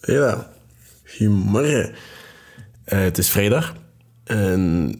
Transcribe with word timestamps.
Ja, 0.00 0.50
goedemorgen. 1.04 1.92
Eh, 2.84 3.00
het 3.00 3.18
is 3.18 3.28
vrijdag 3.28 3.76
en 4.24 4.90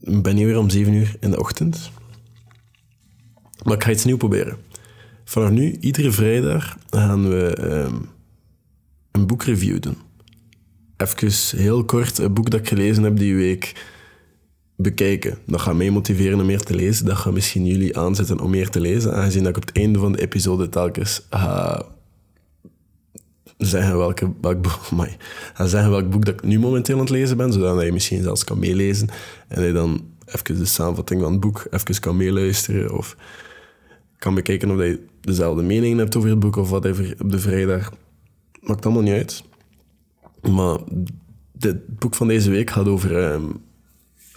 ik 0.00 0.22
ben 0.22 0.36
hier 0.36 0.46
weer 0.46 0.58
om 0.58 0.70
7 0.70 0.92
uur 0.92 1.16
in 1.20 1.30
de 1.30 1.38
ochtend. 1.38 1.90
Maar 3.62 3.74
ik 3.74 3.84
ga 3.84 3.90
iets 3.90 4.04
nieuws 4.04 4.18
proberen. 4.18 4.56
Vanaf 5.24 5.50
nu, 5.50 5.76
iedere 5.80 6.12
vrijdag, 6.12 6.76
gaan 6.90 7.28
we 7.28 7.56
ehm, 7.56 7.94
een 9.10 9.26
boekreview 9.26 9.80
doen. 9.80 9.96
Even 10.96 11.58
heel 11.58 11.84
kort 11.84 12.18
een 12.18 12.34
boek 12.34 12.50
dat 12.50 12.60
ik 12.60 12.68
gelezen 12.68 13.02
heb 13.02 13.16
die 13.16 13.34
week 13.34 13.86
bekijken. 14.76 15.38
Dat 15.46 15.60
gaat 15.60 15.74
mij 15.74 15.90
motiveren 15.90 16.40
om 16.40 16.46
meer 16.46 16.62
te 16.62 16.74
lezen. 16.74 17.06
Dat 17.06 17.16
gaat 17.16 17.32
misschien 17.32 17.66
jullie 17.66 17.98
aanzetten 17.98 18.40
om 18.40 18.50
meer 18.50 18.68
te 18.68 18.80
lezen. 18.80 19.14
Aangezien 19.14 19.42
dat 19.42 19.50
ik 19.50 19.56
op 19.56 19.66
het 19.66 19.76
einde 19.76 19.98
van 19.98 20.12
de 20.12 20.20
episode 20.20 20.68
telkens 20.68 21.26
ga 21.30 21.84
zeggen 23.60 23.98
welke, 23.98 24.32
welk, 24.40 24.62
boek, 24.62 24.78
amai, 24.90 25.16
ga 25.54 25.66
zeggen 25.66 25.90
welk 25.90 26.10
boek 26.10 26.24
dat 26.24 26.34
ik 26.34 26.42
nu 26.42 26.58
momenteel 26.58 26.94
aan 26.94 27.00
het 27.00 27.10
lezen 27.10 27.36
ben, 27.36 27.52
zodat 27.52 27.84
je 27.84 27.92
misschien 27.92 28.22
zelfs 28.22 28.44
kan 28.44 28.58
meelezen 28.58 29.08
en 29.48 29.62
je 29.62 29.72
dan 29.72 30.04
even 30.26 30.58
de 30.58 30.64
samenvatting 30.64 31.20
van 31.20 31.32
het 31.32 31.40
boek 31.40 31.66
even 31.70 32.00
kan 32.00 32.16
meeluisteren 32.16 32.96
of 32.96 33.16
kan 34.18 34.34
bekijken 34.34 34.70
of 34.70 34.78
je 34.78 35.00
dezelfde 35.20 35.62
mening 35.62 35.98
hebt 35.98 36.16
over 36.16 36.30
het 36.30 36.38
boek 36.38 36.56
of 36.56 36.70
whatever 36.70 37.14
op 37.18 37.30
de 37.30 37.38
vrijdag. 37.38 37.92
Maakt 38.60 38.84
allemaal 38.84 39.02
niet 39.02 39.12
uit. 39.12 39.44
Maar 40.50 40.78
het 41.58 41.98
boek 41.98 42.14
van 42.14 42.28
deze 42.28 42.50
week 42.50 42.70
gaat 42.70 42.88
over... 42.88 43.32
Um, 43.32 43.62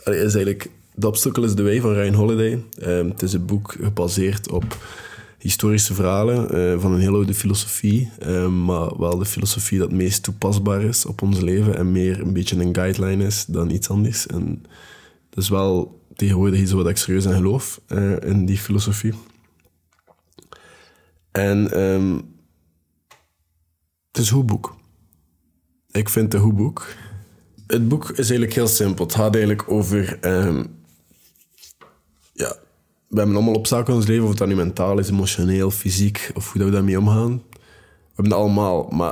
is 0.04 0.14
eigenlijk... 0.14 0.70
The 1.00 1.08
Obstacle 1.08 1.46
is 1.46 1.54
the 1.54 1.64
Way 1.64 1.82
van 1.82 1.94
Ryan 1.94 2.14
Holiday. 2.14 2.64
Um, 2.84 3.10
het 3.10 3.22
is 3.22 3.34
een 3.34 3.46
boek 3.46 3.76
gebaseerd 3.82 4.52
op 4.52 4.78
historische 5.44 5.94
verhalen 5.94 6.56
uh, 6.56 6.80
van 6.80 6.92
een 6.92 7.00
hele 7.00 7.16
oude 7.16 7.34
filosofie, 7.34 8.12
uh, 8.26 8.48
maar 8.48 8.98
wel 8.98 9.18
de 9.18 9.26
filosofie 9.26 9.78
dat 9.80 9.88
het 9.88 9.98
meest 9.98 10.24
toepasbaar 10.24 10.82
is 10.82 11.06
op 11.06 11.22
ons 11.22 11.40
leven 11.40 11.78
en 11.78 11.92
meer 11.92 12.22
een 12.22 12.34
beetje 12.34 12.60
een 12.60 12.76
guideline 12.76 13.26
is 13.26 13.46
dan 13.46 13.70
iets 13.70 13.90
anders. 13.90 14.28
En 14.28 14.64
dat 15.30 15.44
is 15.44 15.50
wel 15.50 16.02
tegenwoordig 16.16 16.60
iets 16.60 16.72
wat 16.72 16.88
ik 16.88 16.98
serieus 16.98 17.28
aan 17.28 17.34
geloof, 17.34 17.82
uh, 17.88 18.22
in 18.22 18.46
die 18.46 18.58
filosofie. 18.58 19.14
En 21.32 21.80
um, 21.80 22.16
het 24.12 24.22
is 24.22 24.30
een 24.30 24.36
goed 24.36 24.46
boek. 24.46 24.76
Ik 25.92 26.10
vind 26.10 26.26
het 26.26 26.34
een 26.34 26.48
goed 26.48 26.56
boek. 26.56 26.88
Het 27.68 27.88
boek 27.88 28.10
is 28.10 28.18
eigenlijk 28.18 28.54
heel 28.54 28.68
simpel. 28.68 29.06
Het 29.06 29.16
gaat 29.16 29.36
eigenlijk 29.36 29.72
over 29.72 30.20
um, 30.22 30.76
ja, 32.34 32.56
we 33.14 33.20
hebben 33.20 33.36
allemaal 33.36 33.56
obstakels 33.56 33.88
in 33.90 33.96
ons 33.96 34.08
leven, 34.08 34.28
of 34.28 34.36
dat 34.36 34.48
nu 34.48 34.56
mentaal 34.56 35.00
is, 35.00 35.10
emotioneel, 35.10 35.72
fysiek, 35.72 36.32
of 36.34 36.52
hoe 36.52 36.62
dat 36.62 36.70
we 36.70 36.76
daarmee 36.76 37.00
omgaan. 37.00 37.42
We 37.52 38.16
hebben 38.16 38.26
het 38.26 38.42
allemaal, 38.42 38.88
maar 38.90 39.12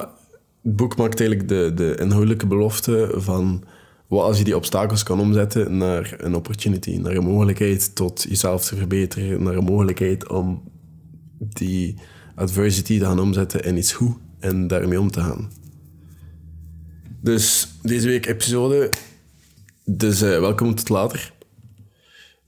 het 0.61 0.75
boek 0.75 0.97
maakt 0.97 1.19
eigenlijk 1.19 1.49
de, 1.49 1.71
de 1.75 1.95
inhoudelijke 1.99 2.47
belofte 2.47 3.11
van 3.15 3.63
wat 4.07 4.23
als 4.23 4.37
je 4.37 4.43
die 4.43 4.55
obstakels 4.55 5.03
kan 5.03 5.19
omzetten 5.19 5.77
naar 5.77 6.15
een 6.17 6.35
opportunity, 6.35 6.95
naar 6.95 7.15
een 7.15 7.23
mogelijkheid 7.23 7.95
tot 7.95 8.25
jezelf 8.29 8.65
te 8.65 8.75
verbeteren, 8.75 9.43
naar 9.43 9.55
een 9.55 9.63
mogelijkheid 9.63 10.29
om 10.29 10.63
die 11.39 11.97
adversity 12.35 12.99
te 12.99 13.05
gaan 13.05 13.19
omzetten 13.19 13.63
in 13.63 13.77
iets 13.77 13.93
goed 13.93 14.17
en 14.39 14.67
daarmee 14.67 14.99
om 14.99 15.11
te 15.11 15.21
gaan. 15.21 15.51
Dus 17.19 17.67
deze 17.81 18.07
week 18.07 18.25
episode. 18.25 18.89
Dus 19.85 20.21
uh, 20.21 20.39
welkom 20.39 20.75
tot 20.75 20.89
later. 20.89 21.33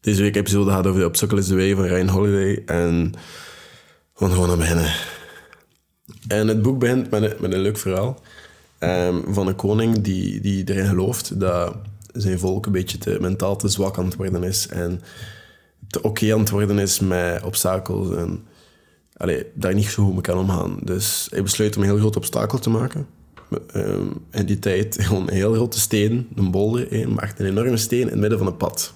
Deze 0.03 0.21
week 0.21 0.35
episode 0.35 0.71
gaat 0.71 0.87
over 0.87 0.99
de 0.99 1.05
Obstacle 1.05 1.55
Way 1.55 1.75
van 1.75 1.85
Ryan 1.85 2.07
Holiday. 2.07 2.63
En 2.65 3.11
we 4.15 4.29
gewoon 4.29 4.47
naar 4.47 4.57
beginnen. 4.57 4.93
En 6.27 6.47
het 6.47 6.61
boek 6.61 6.79
begint 6.79 7.09
met 7.09 7.23
een, 7.23 7.33
met 7.39 7.53
een 7.53 7.59
leuk 7.59 7.77
verhaal. 7.77 8.21
Um, 8.79 9.33
van 9.33 9.47
een 9.47 9.55
koning 9.55 10.01
die, 10.01 10.41
die 10.41 10.69
erin 10.69 10.85
gelooft 10.85 11.39
dat 11.39 11.75
zijn 12.13 12.39
volk 12.39 12.65
een 12.65 12.71
beetje 12.71 12.97
te, 12.97 13.17
mentaal 13.21 13.55
te 13.55 13.67
zwak 13.67 13.97
aan 13.97 14.05
het 14.05 14.15
worden 14.15 14.43
is. 14.43 14.67
En 14.67 15.01
te 15.87 16.01
oké 16.01 16.33
aan 16.33 16.39
het 16.39 16.49
worden 16.49 16.79
is 16.79 16.99
met 16.99 17.43
obstakels. 17.43 18.15
En 18.15 18.43
allee, 19.17 19.45
daar 19.53 19.73
niet 19.73 19.87
zo 19.87 20.03
goed 20.03 20.13
mee 20.13 20.21
kan 20.21 20.37
omgaan. 20.37 20.77
Dus 20.81 21.27
hij 21.29 21.43
besluit 21.43 21.75
om 21.75 21.81
een 21.81 21.89
heel 21.89 21.97
groot 21.97 22.15
obstakel 22.15 22.59
te 22.59 22.69
maken. 22.69 23.07
Um, 23.75 24.25
in 24.31 24.45
die 24.45 24.59
tijd 24.59 24.97
gewoon 24.99 25.27
een 25.27 25.33
heel 25.33 25.53
grote 25.53 25.79
steen, 25.79 26.27
een 26.35 26.51
bolder, 26.51 27.09
maar 27.09 27.23
echt 27.23 27.39
een 27.39 27.45
enorme 27.45 27.77
steen 27.77 28.01
in 28.01 28.07
het 28.07 28.19
midden 28.19 28.37
van 28.37 28.47
een 28.47 28.57
pad. 28.57 28.93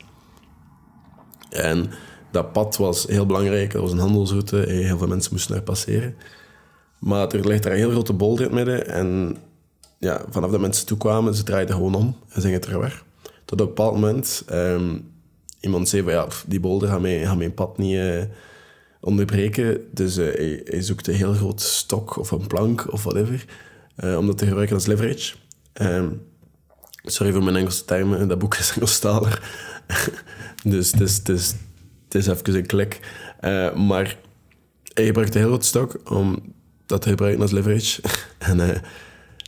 En 1.49 1.89
dat 2.31 2.51
pad 2.51 2.77
was 2.77 3.05
heel 3.07 3.25
belangrijk. 3.25 3.71
Dat 3.71 3.81
was 3.81 3.91
een 3.91 3.97
handelsroute. 3.97 4.55
Heel 4.57 4.97
veel 4.97 5.07
mensen 5.07 5.31
moesten 5.31 5.53
daar 5.53 5.63
passeren. 5.63 6.15
Maar 6.99 7.27
er 7.27 7.47
ligt 7.47 7.63
daar 7.63 7.71
een 7.71 7.77
heel 7.77 7.91
grote 7.91 8.13
bolder 8.13 8.45
in 8.45 8.55
het 8.55 8.65
midden. 8.65 8.87
En 8.87 9.37
ja, 9.97 10.25
vanaf 10.29 10.51
dat 10.51 10.59
mensen 10.59 10.85
toekwamen, 10.85 11.35
ze 11.35 11.43
draaiden 11.43 11.75
gewoon 11.75 11.95
om 11.95 12.15
en 12.29 12.41
gingen 12.41 12.61
er 12.61 12.79
weg. 12.79 13.03
Tot 13.45 13.61
op 13.61 13.67
een 13.67 13.73
bepaald 13.73 13.93
moment 13.93 14.43
um, 14.51 15.11
iemand 15.59 15.89
zei 15.89 16.03
van 16.03 16.11
ja, 16.11 16.27
die 16.47 16.59
bolder 16.59 16.89
gaat 16.89 17.01
mijn, 17.37 17.53
pad 17.53 17.77
niet 17.77 17.95
uh, 17.95 18.23
onderbreken. 19.01 19.81
Dus 19.91 20.17
uh, 20.17 20.33
hij, 20.65 20.81
zoekt 20.81 21.07
een 21.07 21.13
heel 21.13 21.33
groot 21.33 21.61
stok 21.61 22.17
of 22.17 22.31
een 22.31 22.47
plank 22.47 22.91
of 22.91 23.03
whatever. 23.03 23.45
Om 24.17 24.25
dat 24.25 24.37
te 24.37 24.45
gebruiken 24.45 24.75
als 24.75 24.85
leverage. 24.85 25.35
Um, 25.81 26.21
sorry 27.03 27.31
voor 27.31 27.43
mijn 27.43 27.55
Engelse 27.55 27.85
termen, 27.85 28.27
dat 28.27 28.39
boek 28.39 28.55
is 28.55 28.71
Engelstalig. 28.75 29.41
dus 30.63 30.91
het 30.91 31.01
is, 31.01 31.17
het, 31.17 31.29
is, 31.29 31.53
het 32.03 32.15
is 32.15 32.27
even 32.27 32.55
een 32.55 32.65
klik. 32.65 32.99
Uh, 33.41 33.75
maar 33.75 34.17
hij 34.93 35.05
gebruikt 35.05 35.35
een 35.35 35.41
heel 35.41 35.49
groot 35.49 35.65
stok 35.65 36.11
om 36.11 36.53
dat 36.85 37.01
te 37.01 37.09
gebruiken 37.09 37.41
als 37.41 37.51
leverage. 37.51 38.01
en 38.37 38.57
uh, 38.59 38.69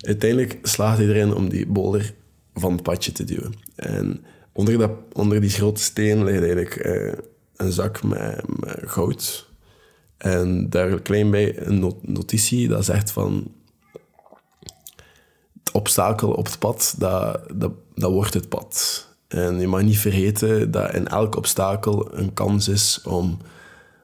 uiteindelijk 0.01 0.59
hij 0.77 1.07
erin 1.07 1.33
om 1.33 1.49
die 1.49 1.67
boulder 1.67 2.13
van 2.53 2.71
het 2.71 2.83
padje 2.83 3.11
te 3.11 3.23
duwen. 3.23 3.53
En 3.75 4.23
onder, 4.51 4.77
dat, 4.77 4.91
onder 5.13 5.41
die 5.41 5.49
grote 5.49 5.81
steen 5.81 6.23
ligt 6.23 6.39
eigenlijk 6.39 6.85
uh, 6.85 7.13
een 7.55 7.71
zak 7.71 8.03
met, 8.03 8.59
met, 8.59 8.79
goud. 8.85 9.47
En 10.17 10.69
daar 10.69 11.01
klein 11.01 11.31
bij 11.31 11.67
een 11.67 11.93
notitie 12.01 12.67
dat 12.67 12.85
zegt 12.85 13.11
van... 13.11 13.51
Het 15.59 15.71
obstakel 15.71 16.31
op 16.31 16.45
het 16.45 16.59
pad, 16.59 16.95
dat, 16.97 17.43
dat, 17.53 17.71
dat 17.95 18.11
wordt 18.11 18.33
het 18.33 18.49
pad. 18.49 19.07
En 19.29 19.59
je 19.59 19.67
mag 19.67 19.81
niet 19.81 19.97
vergeten 19.97 20.71
dat 20.71 20.93
in 20.93 21.07
elk 21.07 21.35
obstakel 21.35 22.17
een 22.17 22.33
kans 22.33 22.67
is 22.67 23.01
om 23.03 23.37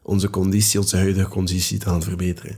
onze 0.02 0.30
conditie, 0.30 0.80
onze 0.80 0.98
huidige 0.98 1.28
conditie 1.28 1.78
te 1.78 1.86
gaan 1.86 2.04
verbeteren. 2.04 2.58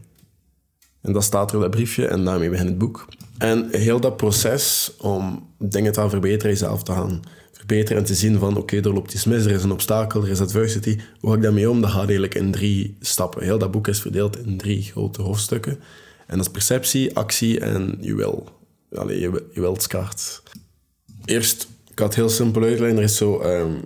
En 1.01 1.13
dat 1.13 1.23
staat 1.23 1.49
er 1.49 1.55
op 1.55 1.61
dat 1.61 1.71
briefje 1.71 2.07
en 2.07 2.25
daarmee 2.25 2.49
begint 2.49 2.69
het 2.69 2.77
boek. 2.77 3.07
En 3.37 3.67
heel 3.71 3.99
dat 3.99 4.17
proces 4.17 4.91
om 4.97 5.49
dingen 5.59 5.91
te 5.91 5.99
gaan 5.99 6.09
verbeteren, 6.09 6.51
jezelf 6.51 6.83
te 6.83 6.91
gaan 6.91 7.21
verbeteren 7.51 7.97
en 7.97 8.03
te 8.03 8.15
zien 8.15 8.39
van 8.39 8.57
oké, 8.57 8.75
er 8.75 8.93
loopt 8.93 9.13
iets 9.13 9.25
mis, 9.25 9.45
er 9.45 9.51
is 9.51 9.63
een 9.63 9.71
obstakel, 9.71 10.23
er 10.23 10.29
is 10.29 10.41
adversity. 10.41 10.97
Hoe 11.19 11.29
ga 11.29 11.35
ik 11.35 11.41
daarmee 11.41 11.69
om? 11.69 11.81
Dat 11.81 11.89
gaat 11.89 12.03
eigenlijk 12.03 12.35
in 12.35 12.51
drie 12.51 12.97
stappen. 12.99 13.43
Heel 13.43 13.57
dat 13.57 13.71
boek 13.71 13.87
is 13.87 14.01
verdeeld 14.01 14.45
in 14.45 14.57
drie 14.57 14.81
grote 14.83 15.21
hoofdstukken. 15.21 15.79
En 16.27 16.37
dat 16.37 16.45
is 16.45 16.51
perceptie, 16.51 17.15
actie 17.15 17.59
en 17.59 17.97
je 18.01 18.15
wil. 18.15 18.49
Allee, 18.91 19.19
je 19.19 19.47
wilskaart. 19.53 20.43
Eerst 21.25 21.67
ik 21.97 22.03
had 22.03 22.15
heel 22.15 22.29
simpel 22.29 22.63
uitleggen. 22.63 22.97
Er 22.97 23.03
is 23.03 23.17
zo 23.17 23.41
um, 23.41 23.81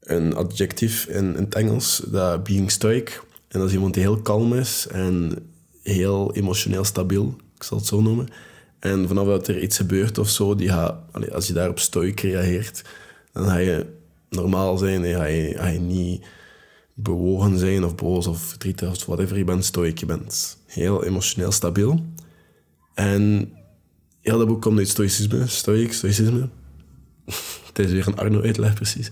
een 0.00 0.34
adjectief 0.34 1.06
in, 1.06 1.36
in, 1.36 1.44
het 1.44 1.54
Engels, 1.54 2.02
dat 2.06 2.44
being 2.44 2.70
stoic. 2.70 3.22
En 3.48 3.58
dat 3.58 3.68
is 3.68 3.74
iemand 3.74 3.94
die 3.94 4.02
heel 4.02 4.20
kalm 4.22 4.54
is 4.54 4.86
en 4.90 5.38
heel 5.82 6.34
emotioneel 6.34 6.84
stabiel, 6.84 7.36
ik 7.56 7.62
zal 7.62 7.78
het 7.78 7.86
zo 7.86 8.00
noemen. 8.00 8.28
En 8.78 9.08
vanaf 9.08 9.26
dat 9.26 9.48
er 9.48 9.62
iets 9.62 9.76
gebeurt 9.76 10.18
of 10.18 10.28
zo, 10.28 10.54
die 10.54 10.68
gaat, 10.68 10.96
als 11.32 11.46
je 11.46 11.52
daarop 11.52 11.78
stoic 11.78 12.20
reageert, 12.20 12.82
dan 13.32 13.44
ga 13.44 13.56
je 13.56 13.86
normaal 14.28 14.78
zijn. 14.78 15.02
Dan 15.02 15.12
ga 15.12 15.24
je, 15.24 15.54
ga 15.56 15.66
je 15.66 15.80
niet 15.80 16.26
bewogen 16.94 17.58
zijn 17.58 17.84
of 17.84 17.94
boos 17.94 18.26
of 18.26 18.40
verdrietig 18.40 18.90
of 18.90 19.06
whatever. 19.06 19.38
Je 19.38 19.44
bent 19.44 19.64
stoic, 19.64 19.98
je 19.98 20.06
bent 20.06 20.58
heel 20.66 21.04
emotioneel 21.04 21.52
stabiel. 21.52 22.04
En 22.94 23.52
heel 24.20 24.38
dat 24.38 24.46
boek 24.46 24.62
komt 24.62 24.78
uit 24.78 24.88
stoïcisme, 24.88 25.46
stoic, 25.46 25.92
stoïcisme. 25.92 26.48
het 27.66 27.78
is 27.78 27.92
weer 27.92 28.06
een 28.06 28.16
Arno-uitleg, 28.16 28.74
precies. 28.74 29.10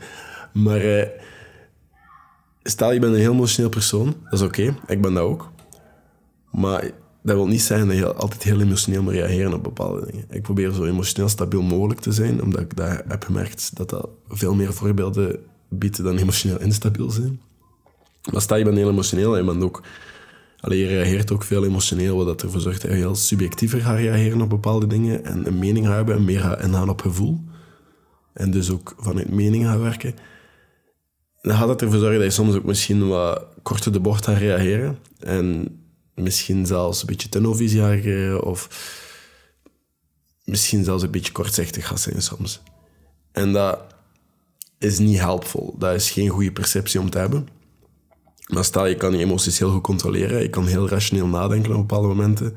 Maar 0.53 0.85
uh, 0.85 1.07
stel, 2.63 2.93
je 2.93 3.01
bent 3.01 3.15
een 3.15 3.21
heel 3.21 3.33
emotioneel 3.33 3.71
persoon. 3.71 4.17
Dat 4.25 4.33
is 4.33 4.47
oké, 4.47 4.77
ik 4.87 5.01
ben 5.03 5.15
dat 5.15 5.23
ook. 5.23 5.51
Maar 6.51 6.91
dat 7.23 7.37
wil 7.37 7.47
niet 7.47 7.63
zeggen 7.63 7.89
dat 7.89 7.97
je 7.97 8.15
altijd 8.15 8.43
heel 8.43 8.61
emotioneel 8.61 9.03
moet 9.03 9.13
reageren 9.13 9.55
op 9.55 9.63
bepaalde 9.63 10.07
dingen. 10.07 10.25
Ik 10.31 10.43
probeer 10.43 10.73
zo 10.73 10.85
emotioneel 10.85 11.29
stabiel 11.29 11.63
mogelijk 11.63 12.01
te 12.01 12.13
zijn, 12.13 12.43
omdat 12.43 12.61
ik 12.61 12.77
daar 12.77 13.03
heb 13.09 13.25
gemerkt 13.25 13.77
dat 13.77 13.91
dat 13.91 14.09
veel 14.29 14.55
meer 14.55 14.73
voorbeelden 14.73 15.41
biedt 15.69 16.03
dan 16.03 16.17
emotioneel 16.17 16.61
instabiel 16.61 17.11
zijn. 17.11 17.41
Maar 18.33 18.41
stel, 18.41 18.57
je 18.57 18.65
bent 18.65 18.77
heel 18.77 18.91
emotioneel 18.91 19.37
en 19.37 19.45
je 19.45 19.51
bent 19.51 19.63
ook... 19.63 19.83
Allee, 20.61 20.87
reageert 20.87 21.33
ook 21.33 21.43
veel 21.43 21.65
emotioneel, 21.65 22.25
wat 22.25 22.43
ervoor 22.43 22.61
zorgt 22.61 22.83
dat 22.83 22.91
je 22.91 22.97
heel 22.97 23.15
subjectiever 23.15 23.81
gaat 23.81 23.97
reageren 23.97 24.41
op 24.41 24.49
bepaalde 24.49 24.87
dingen 24.87 25.25
en 25.25 25.47
een 25.47 25.59
mening 25.59 25.87
hebben 25.87 26.15
en 26.15 26.25
meer 26.25 26.41
gaat 26.41 26.63
ingaan 26.63 26.89
op 26.89 27.01
gevoel 27.01 27.41
en 28.33 28.51
dus 28.51 28.71
ook 28.71 28.95
vanuit 28.99 29.31
mening 29.31 29.65
gaan 29.65 29.81
werken, 29.81 30.15
dan 31.43 31.57
gaat 31.57 31.69
het 31.69 31.83
ervoor 31.83 31.99
zorgen 31.99 32.19
dat 32.19 32.29
je 32.29 32.43
soms 32.43 32.55
ook 32.55 32.65
misschien 32.65 33.09
wat 33.09 33.47
korter 33.63 33.93
de 33.93 34.01
bocht 34.01 34.25
gaat 34.25 34.39
reageren. 34.39 34.99
En 35.19 35.77
misschien 36.15 36.67
zelfs 36.67 37.01
een 37.01 37.07
beetje 37.07 37.29
tunnelvisie 37.29 37.81
gaan 37.81 38.45
of 38.45 38.69
misschien 40.45 40.85
zelfs 40.85 41.03
een 41.03 41.11
beetje 41.11 41.33
kortzichtig 41.33 41.87
gaat 41.87 42.01
zijn 42.01 42.23
soms. 42.23 42.63
En 43.33 43.53
dat 43.53 43.79
is 44.79 44.99
niet 44.99 45.19
helpvol. 45.19 45.75
Dat 45.79 45.95
is 45.95 46.11
geen 46.11 46.29
goede 46.29 46.53
perceptie 46.53 47.01
om 47.01 47.11
te 47.11 47.19
hebben. 47.19 47.49
Maar 48.47 48.65
stel, 48.65 48.87
je 48.87 48.95
kan 48.95 49.13
je 49.13 49.25
emoties 49.25 49.59
heel 49.59 49.71
goed 49.71 49.83
controleren. 49.83 50.43
Je 50.43 50.51
kan 50.51 50.67
heel 50.67 50.89
rationeel 50.89 51.27
nadenken 51.27 51.71
op 51.71 51.77
bepaalde 51.77 52.09
momenten. 52.09 52.57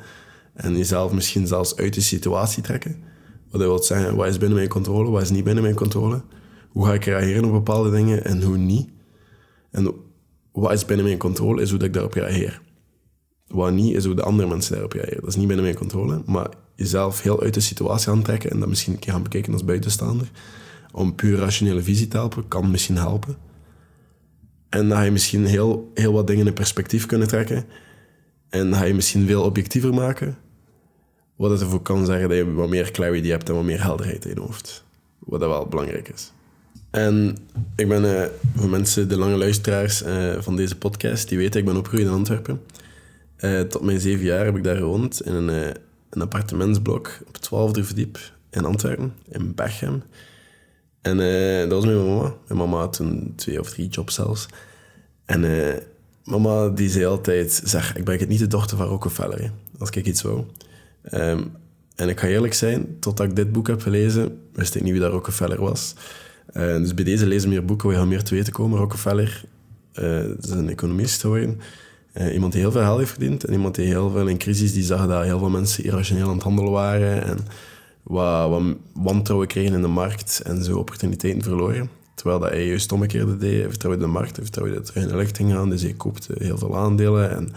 En 0.54 0.78
jezelf 0.78 1.12
misschien 1.12 1.48
zelfs 1.48 1.76
uit 1.76 1.94
de 1.94 2.02
situatie 2.02 2.64
trekken. 2.64 3.04
Wat 3.56 3.64
dat 3.64 3.74
wil 3.74 3.84
zeggen, 3.84 4.16
wat 4.16 4.28
is 4.28 4.38
binnen 4.38 4.58
mijn 4.58 4.70
controle, 4.70 5.10
wat 5.10 5.22
is 5.22 5.30
niet 5.30 5.44
binnen 5.44 5.64
mijn 5.64 5.76
controle. 5.76 6.22
Hoe 6.70 6.86
ga 6.86 6.94
ik 6.94 7.06
reageren 7.06 7.46
op 7.46 7.52
bepaalde 7.52 7.92
dingen 7.92 8.26
en 8.26 8.42
hoe 8.42 8.58
niet. 8.58 8.90
En 9.72 9.94
wat 10.52 10.72
is 10.72 10.86
binnen 10.86 11.06
mijn 11.06 11.18
controle, 11.18 11.62
is 11.62 11.70
hoe 11.70 11.80
ik 11.80 11.94
daarop 11.94 12.14
reageer. 12.14 12.62
Wat 13.48 13.74
niet, 13.74 13.96
is 13.96 14.06
hoe 14.06 14.16
de 14.16 14.24
andere 14.24 14.50
mensen 14.50 14.72
daarop 14.72 14.92
reageren. 14.92 15.20
Dat 15.20 15.30
is 15.30 15.36
niet 15.36 15.48
binnen 15.48 15.66
mijn 15.66 15.78
controle, 15.78 16.22
maar 16.26 16.50
jezelf 16.76 17.22
heel 17.22 17.42
uit 17.42 17.54
de 17.54 17.60
situatie 17.60 18.12
aantrekken 18.12 18.50
en 18.50 18.60
dat 18.60 18.70
misschien 18.70 18.94
een 18.94 19.00
keer 19.00 19.14
gaan 19.14 19.24
bekijken 19.24 19.54
als 19.54 19.66
buitenstaander, 19.66 20.32
om 20.92 21.16
puur 21.16 21.38
rationele 21.38 21.82
visie 21.82 22.08
te 22.08 22.18
helpen, 22.18 22.48
kan 22.48 22.72
misschien 22.72 22.98
helpen. 22.98 23.38
En 24.70 24.90
dan 24.90 24.98
ga 24.98 25.04
je 25.04 25.12
misschien 25.12 25.46
heel, 25.46 25.92
heel 25.94 26.14
wat 26.14 26.28
dingen 26.28 26.48
in 26.48 26.54
perspectief 26.54 27.06
kunnen 27.06 27.28
trekken. 27.28 27.66
En 28.50 28.70
dan 28.70 28.80
ga 28.80 28.86
je 28.86 28.94
misschien 28.94 29.26
veel 29.28 29.44
objectiever 29.44 29.94
maken. 29.94 30.38
Wat 31.36 31.52
het 31.52 31.62
ervoor 31.62 31.82
kan 31.82 32.06
zeggen 32.06 32.30
dat 32.30 32.38
je 32.38 32.54
wat 32.54 32.70
meer 32.70 32.92
clarity 32.92 33.28
hebt 33.28 33.50
en 33.50 33.56
wat 33.56 33.64
meer 33.64 33.84
helderheid 33.84 34.26
in 34.26 34.34
je 34.34 34.40
hoofd. 34.40 34.84
Wat 35.20 35.40
dat 35.40 35.50
wel 35.50 35.66
belangrijk 35.66 36.10
is. 36.10 36.32
En 36.90 37.38
ik 37.76 37.88
ben, 37.88 38.04
uh, 38.04 38.26
voor 38.56 38.70
mensen, 38.70 39.10
de 39.10 39.18
lange 39.18 39.36
luisteraars 39.36 40.04
uh, 40.04 40.42
van 40.42 40.56
deze 40.56 40.78
podcast, 40.78 41.30
die 41.30 41.38
weten, 41.38 41.60
ik 41.60 41.66
ben 41.66 41.78
opgegroeid 41.78 42.08
in 42.08 42.14
Antwerpen. 42.14 42.62
Uh, 43.40 43.62
tot 43.62 43.82
mijn 43.82 44.00
zeven 44.00 44.26
jaar 44.26 44.46
heb 44.46 44.56
ik 44.56 44.64
daar 44.64 44.76
gewoond, 44.76 45.22
in 45.22 45.34
een, 45.34 45.76
een 46.10 46.22
appartementsblok 46.22 47.20
op 47.28 47.34
het 47.34 47.42
twaalfde 47.42 47.84
verdiep 47.84 48.20
in 48.50 48.66
Antwerpen, 48.66 49.14
in 49.30 49.56
Bechem. 49.56 50.04
En 51.02 51.18
dat 51.70 51.72
was 51.72 51.86
mijn 51.86 52.06
mama. 52.06 52.34
Mijn 52.48 52.60
mama 52.60 52.78
had 52.78 52.94
toen 52.94 53.34
twee 53.36 53.60
of 53.60 53.70
drie 53.70 53.88
jobs 53.88 54.16
zelfs. 54.16 54.46
En 55.26 55.46
mama 56.24 56.70
die 56.70 56.90
zei 56.90 57.06
altijd, 57.06 57.62
zeg, 57.64 57.96
ik 57.96 58.06
ben 58.06 58.28
niet 58.28 58.40
de 58.40 58.48
dochter 58.48 58.78
van 58.78 58.88
Rockefeller, 58.88 59.52
als 59.80 59.90
ik 59.90 60.06
iets 60.06 60.22
wou. 60.22 60.46
Um, 61.14 61.52
en 61.96 62.10
ik 62.10 62.20
ga 62.20 62.28
eerlijk 62.28 62.54
zijn, 62.54 63.00
totdat 63.00 63.26
ik 63.26 63.36
dit 63.36 63.52
boek 63.52 63.68
heb 63.68 63.82
gelezen, 63.82 64.40
wist 64.54 64.76
ik 64.76 64.84
niet 64.84 64.92
wie 64.92 65.02
dat 65.02 65.12
Rockefeller 65.12 65.62
was. 65.62 65.96
Uh, 66.54 66.78
dus 66.78 66.94
bij 66.94 67.04
deze 67.04 67.26
lezen 67.26 67.50
meer 67.50 67.66
boeken, 67.66 67.90
we 67.90 67.96
gaan 67.96 68.08
meer 68.08 68.24
te 68.24 68.36
weten 68.36 68.54
komen. 68.54 68.80
Rockefeller 68.80 69.44
uh, 70.00 70.24
is 70.24 70.50
een 70.50 70.70
economist 70.70 71.22
geworden. 71.22 71.60
Uh, 72.14 72.34
iemand 72.34 72.52
die 72.52 72.62
heel 72.62 72.72
veel 72.72 72.82
geld 72.82 72.98
heeft 72.98 73.10
verdiend 73.10 73.44
en 73.44 73.54
iemand 73.54 73.76
die 73.76 73.86
heel 73.86 74.10
veel 74.10 74.28
in 74.28 74.38
crisis 74.38 74.74
die 74.74 74.84
zag 74.84 75.08
dat 75.08 75.24
heel 75.24 75.40
veel 75.40 75.50
mensen 75.50 75.84
irrationeel 75.84 76.28
aan 76.28 76.34
het 76.34 76.44
handelen 76.44 76.72
waren 76.72 77.24
en 77.24 77.38
wat, 78.04 78.64
wantrouwen 78.94 79.48
kregen 79.48 79.74
in 79.74 79.82
de 79.82 79.88
markt 79.88 80.42
en 80.44 80.64
zo 80.64 80.78
opportuniteiten 80.78 81.44
verloren. 81.44 81.90
Terwijl 82.16 82.40
dat 82.40 82.50
hij 82.50 82.68
juist 82.68 82.92
omgekeerde 82.92 83.38
deed, 83.38 83.60
hij 83.60 83.70
vertrouwde 83.70 84.02
de 84.02 84.08
markt, 84.08 84.36
hij 84.36 84.46
vertrouwde 84.46 84.74
dat 84.74 84.90
er 84.90 85.02
in 85.02 85.08
de 85.08 85.26
ging 85.34 85.52
gaan, 85.52 85.70
dus 85.70 85.82
hij 85.82 85.94
koopte 85.94 86.36
heel 86.38 86.58
veel 86.58 86.78
aandelen 86.78 87.32
en, 87.32 87.50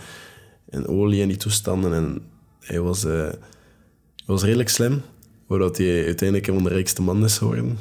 en 0.70 0.86
olie 0.86 1.22
en 1.22 1.28
die 1.28 1.36
toestanden 1.36 1.92
en 1.92 2.22
hij 2.68 2.80
was, 2.80 3.04
uh, 3.04 3.32
was 4.26 4.42
redelijk 4.42 4.68
slim, 4.68 5.02
waardoor 5.46 5.76
hij 5.76 6.04
uiteindelijk 6.04 6.46
een 6.48 6.54
van 6.54 6.62
de 6.62 6.68
rijkste 6.68 7.02
man 7.02 7.24
is 7.24 7.38
geworden. 7.38 7.78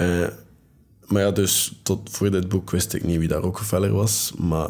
Uh, 0.00 0.28
maar 1.06 1.22
ja, 1.22 1.30
dus 1.30 1.80
tot 1.82 2.10
voor 2.10 2.30
dit 2.30 2.48
boek 2.48 2.70
wist 2.70 2.94
ik 2.94 3.04
niet 3.04 3.18
wie 3.18 3.28
daar 3.28 3.40
Rockefeller 3.40 3.92
was. 3.92 4.32
Maar 4.38 4.66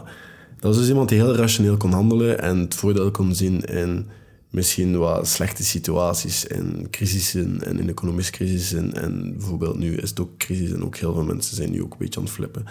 dat 0.54 0.74
was 0.74 0.76
dus 0.76 0.88
iemand 0.88 1.08
die 1.08 1.18
heel 1.18 1.34
rationeel 1.34 1.76
kon 1.76 1.92
handelen 1.92 2.40
en 2.40 2.58
het 2.58 2.74
voordeel 2.74 3.10
kon 3.10 3.34
zien 3.34 3.60
in 3.60 4.06
misschien 4.50 4.98
wat 4.98 5.28
slechte 5.28 5.64
situaties 5.64 6.46
en 6.46 6.86
crisissen 6.90 7.64
en 7.64 7.78
in 7.78 7.88
economische 7.88 8.32
crisissen. 8.32 8.94
En 8.94 9.32
bijvoorbeeld 9.32 9.78
nu 9.78 9.96
is 9.96 10.10
het 10.10 10.20
ook 10.20 10.36
crisis 10.36 10.72
en 10.72 10.84
ook 10.84 10.96
heel 10.96 11.12
veel 11.12 11.24
mensen 11.24 11.56
zijn 11.56 11.70
nu 11.70 11.82
ook 11.82 11.92
een 11.92 11.98
beetje 11.98 12.18
aan 12.20 12.26
het 12.26 12.34
flippen. 12.34 12.64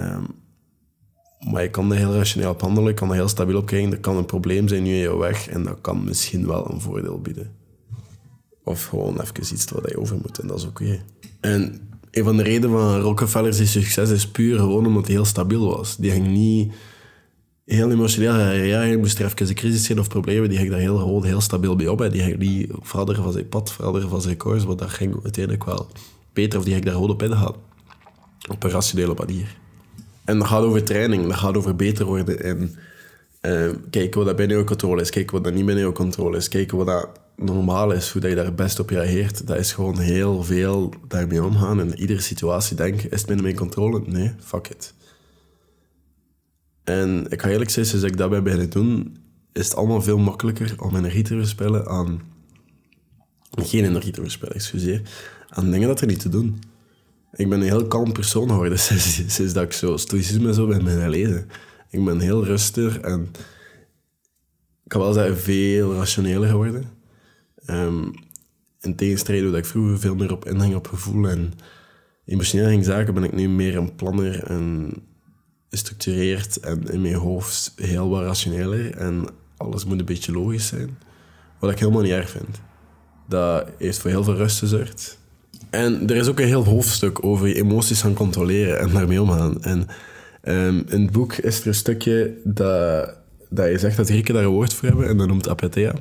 Um, 0.00 0.26
maar 1.50 1.62
je 1.62 1.70
kan 1.70 1.92
er 1.92 1.98
heel 1.98 2.14
rationeel 2.14 2.50
op 2.50 2.60
handelen, 2.60 2.88
je 2.88 2.94
kan 2.94 3.08
er 3.08 3.14
heel 3.14 3.28
stabiel 3.28 3.56
op 3.56 3.66
kijken. 3.66 3.92
Er 3.92 3.98
kan 3.98 4.16
een 4.16 4.26
probleem 4.26 4.68
zijn 4.68 4.82
nu 4.82 4.90
in 4.90 4.96
je 4.96 5.16
weg 5.16 5.48
en 5.48 5.62
dat 5.62 5.78
kan 5.80 6.04
misschien 6.04 6.46
wel 6.46 6.70
een 6.70 6.80
voordeel 6.80 7.20
bieden. 7.20 7.52
Of 8.64 8.84
gewoon 8.84 9.20
even 9.20 9.54
iets 9.54 9.70
waar 9.70 9.88
je 9.88 9.98
over 9.98 10.16
moet 10.16 10.38
en 10.38 10.46
dat 10.46 10.58
is 10.58 10.66
oké. 10.66 11.02
En 11.40 11.88
een 12.10 12.24
van 12.24 12.36
de 12.36 12.42
redenen 12.42 12.78
van 12.78 13.00
Rockefeller's 13.00 13.72
succes 13.72 14.10
is 14.10 14.28
puur 14.28 14.58
gewoon 14.58 14.86
omdat 14.86 15.06
hij 15.06 15.14
heel 15.14 15.24
stabiel 15.24 15.66
was. 15.76 15.96
Die 15.96 16.10
ging 16.10 16.26
niet 16.26 16.72
heel 17.64 17.90
emotioneel. 17.90 18.50
Ja, 18.50 18.98
moest 18.98 19.18
er 19.18 19.24
even 19.24 19.48
een 19.48 19.54
crisis 19.54 19.98
of 19.98 20.08
problemen, 20.08 20.48
die 20.48 20.58
ging 20.58 20.70
daar 20.70 20.80
heel, 20.80 21.22
heel 21.22 21.40
stabiel 21.40 21.76
bij 21.76 21.88
op. 21.88 22.10
Die 22.10 22.22
ging 22.22 22.38
niet 22.38 22.70
veranderen 22.80 23.22
van 23.22 23.32
zijn 23.32 23.48
pad, 23.48 23.72
veranderen 23.72 24.08
van 24.08 24.22
zijn 24.22 24.36
koers, 24.36 24.66
maar 24.66 24.76
dat 24.76 24.90
ging 24.90 25.14
uiteindelijk 25.22 25.64
wel 25.64 25.86
beter 26.32 26.58
of 26.58 26.64
die 26.64 26.72
ging 26.72 26.84
daar 26.84 26.94
gewoon 26.94 27.10
op 27.10 27.22
ingaan. 27.22 27.54
Op 28.50 28.64
een 28.64 28.70
rationele 28.70 29.14
manier. 29.14 29.60
En 30.24 30.38
dat 30.38 30.46
gaat 30.46 30.62
over 30.62 30.84
training, 30.84 31.26
dat 31.26 31.36
gaat 31.36 31.56
over 31.56 31.76
beter 31.76 32.04
worden. 32.04 32.42
En 32.42 32.74
uh, 33.42 33.70
kijken 33.90 34.18
wat 34.18 34.26
dat 34.26 34.36
binnen 34.36 34.58
je 34.58 34.64
controle 34.64 35.00
is, 35.00 35.10
kijken 35.10 35.34
wat 35.34 35.44
dat 35.44 35.54
niet 35.54 35.66
binnen 35.66 35.86
je 35.86 35.92
controle 35.92 36.36
is, 36.36 36.48
kijken 36.48 36.76
wat 36.76 36.86
dat 36.86 37.08
normaal 37.36 37.92
is, 37.92 38.10
hoe 38.10 38.20
dat 38.20 38.30
je 38.30 38.36
daar 38.36 38.54
best 38.54 38.78
op 38.78 38.90
reageert. 38.90 39.46
Dat 39.46 39.56
is 39.56 39.72
gewoon 39.72 39.98
heel 39.98 40.42
veel 40.42 40.94
daarmee 41.08 41.44
omgaan. 41.44 41.80
En 41.80 41.86
in 41.86 42.00
iedere 42.00 42.20
situatie 42.20 42.76
denken, 42.76 43.10
is 43.10 43.18
het 43.18 43.26
binnen 43.26 43.44
mijn 43.44 43.56
controle? 43.56 44.02
Nee, 44.06 44.34
fuck 44.40 44.68
it. 44.68 44.94
En 46.84 47.26
ik 47.28 47.42
ga 47.42 47.48
eerlijk 47.48 47.70
zeggen, 47.70 47.92
sinds 47.98 48.12
ik 48.12 48.18
dat 48.18 48.30
ben 48.30 48.42
beginnen 48.42 48.70
doen, 48.70 49.16
is 49.52 49.64
het 49.64 49.76
allemaal 49.76 50.02
veel 50.02 50.18
makkelijker 50.18 50.74
om 50.78 50.96
energie 50.96 51.22
te 51.22 51.36
verspillen 51.36 51.86
aan... 51.86 52.20
Geen 53.50 53.84
energie 53.84 54.12
te 54.12 54.20
verspillen, 54.20 54.54
excuseer. 54.54 55.02
Aan 55.48 55.70
dingen 55.70 55.88
dat 55.88 56.00
er 56.00 56.06
niet 56.06 56.20
te 56.20 56.28
doen. 56.28 56.62
Ik 57.32 57.48
ben 57.48 57.60
een 57.60 57.66
heel 57.66 57.86
kalm 57.86 58.12
persoon 58.12 58.48
geworden 58.48 58.78
sinds, 58.88 59.34
sinds 59.34 59.52
dat 59.52 59.62
ik 59.62 59.72
zo 59.72 59.96
stoïcisme 59.96 60.54
zo 60.54 60.66
ben 60.66 60.84
beginnen 60.84 61.10
lezen. 61.10 61.48
Ik 61.90 62.04
ben 62.04 62.20
heel 62.20 62.44
rustig 62.44 62.98
en 62.98 63.20
ik 64.84 64.88
kan 64.88 65.00
wel 65.00 65.12
zeggen 65.12 65.38
veel 65.38 65.94
rationeler 65.94 66.48
geworden. 66.48 66.90
Um, 67.66 68.12
in 68.80 68.96
tegenstrijd 68.96 69.42
dat 69.42 69.54
ik 69.54 69.66
vroeger 69.66 69.98
veel 69.98 70.14
meer 70.14 70.32
op 70.32 70.48
inging 70.48 70.74
op 70.74 70.86
gevoel 70.86 71.28
en 71.28 71.52
emotionele 72.24 72.82
zaken, 72.82 73.14
ben 73.14 73.24
ik 73.24 73.32
nu 73.32 73.48
meer 73.48 73.76
een 73.76 73.94
planner 73.94 74.44
en 74.44 74.94
gestructureerd 75.70 76.60
en 76.60 76.82
in 76.88 77.00
mijn 77.00 77.14
hoofd 77.14 77.72
heel 77.76 78.08
wat 78.08 78.22
rationeler 78.22 78.96
en 78.96 79.28
alles 79.56 79.84
moet 79.84 79.98
een 79.98 80.04
beetje 80.04 80.32
logisch 80.32 80.66
zijn. 80.66 80.98
Wat 81.58 81.70
ik 81.70 81.78
helemaal 81.78 82.02
niet 82.02 82.10
erg 82.10 82.30
vind. 82.30 82.60
Dat 83.28 83.68
heeft 83.78 83.98
voor 83.98 84.10
heel 84.10 84.24
veel 84.24 84.36
rust 84.36 84.58
gezorgd. 84.58 85.18
En 85.72 86.08
er 86.08 86.16
is 86.16 86.28
ook 86.28 86.40
een 86.40 86.46
heel 86.46 86.64
hoofdstuk 86.64 87.24
over 87.24 87.48
je 87.48 87.54
emoties 87.54 88.00
gaan 88.00 88.14
controleren 88.14 88.78
en 88.78 88.90
daarmee 88.90 89.22
omgaan. 89.22 89.62
En 89.62 89.88
in 90.88 91.02
het 91.02 91.10
boek 91.10 91.32
is 91.32 91.60
er 91.60 91.66
een 91.66 91.74
stukje 91.74 92.34
dat, 92.44 93.14
dat 93.48 93.68
je 93.68 93.78
zegt 93.78 93.96
dat 93.96 94.08
Grieken 94.08 94.34
daar 94.34 94.44
een 94.44 94.50
woord 94.50 94.74
voor 94.74 94.88
hebben 94.88 95.08
en 95.08 95.16
dat 95.16 95.28
noemt 95.28 95.48
apatheia. 95.48 95.94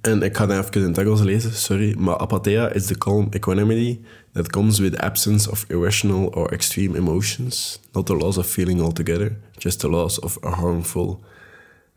En 0.00 0.22
ik 0.22 0.36
ga 0.36 0.46
het 0.46 0.66
even 0.66 0.80
in 0.80 0.88
het 0.88 0.98
Engels 0.98 1.20
lezen, 1.20 1.52
sorry. 1.52 1.94
Maar 1.98 2.18
apatheia 2.18 2.72
is 2.72 2.86
the 2.86 2.98
calm 2.98 3.26
equanimity 3.30 3.98
that 4.32 4.50
comes 4.50 4.78
with 4.78 4.98
absence 4.98 5.50
of 5.50 5.64
irrational 5.68 6.26
or 6.26 6.52
extreme 6.52 6.98
emotions. 6.98 7.80
Not 7.92 8.06
the 8.06 8.16
loss 8.16 8.36
of 8.36 8.46
feeling 8.46 8.80
altogether, 8.80 9.36
just 9.58 9.80
the 9.80 9.88
loss 9.88 10.18
of 10.18 10.38
a 10.44 10.50
harmful, 10.50 11.20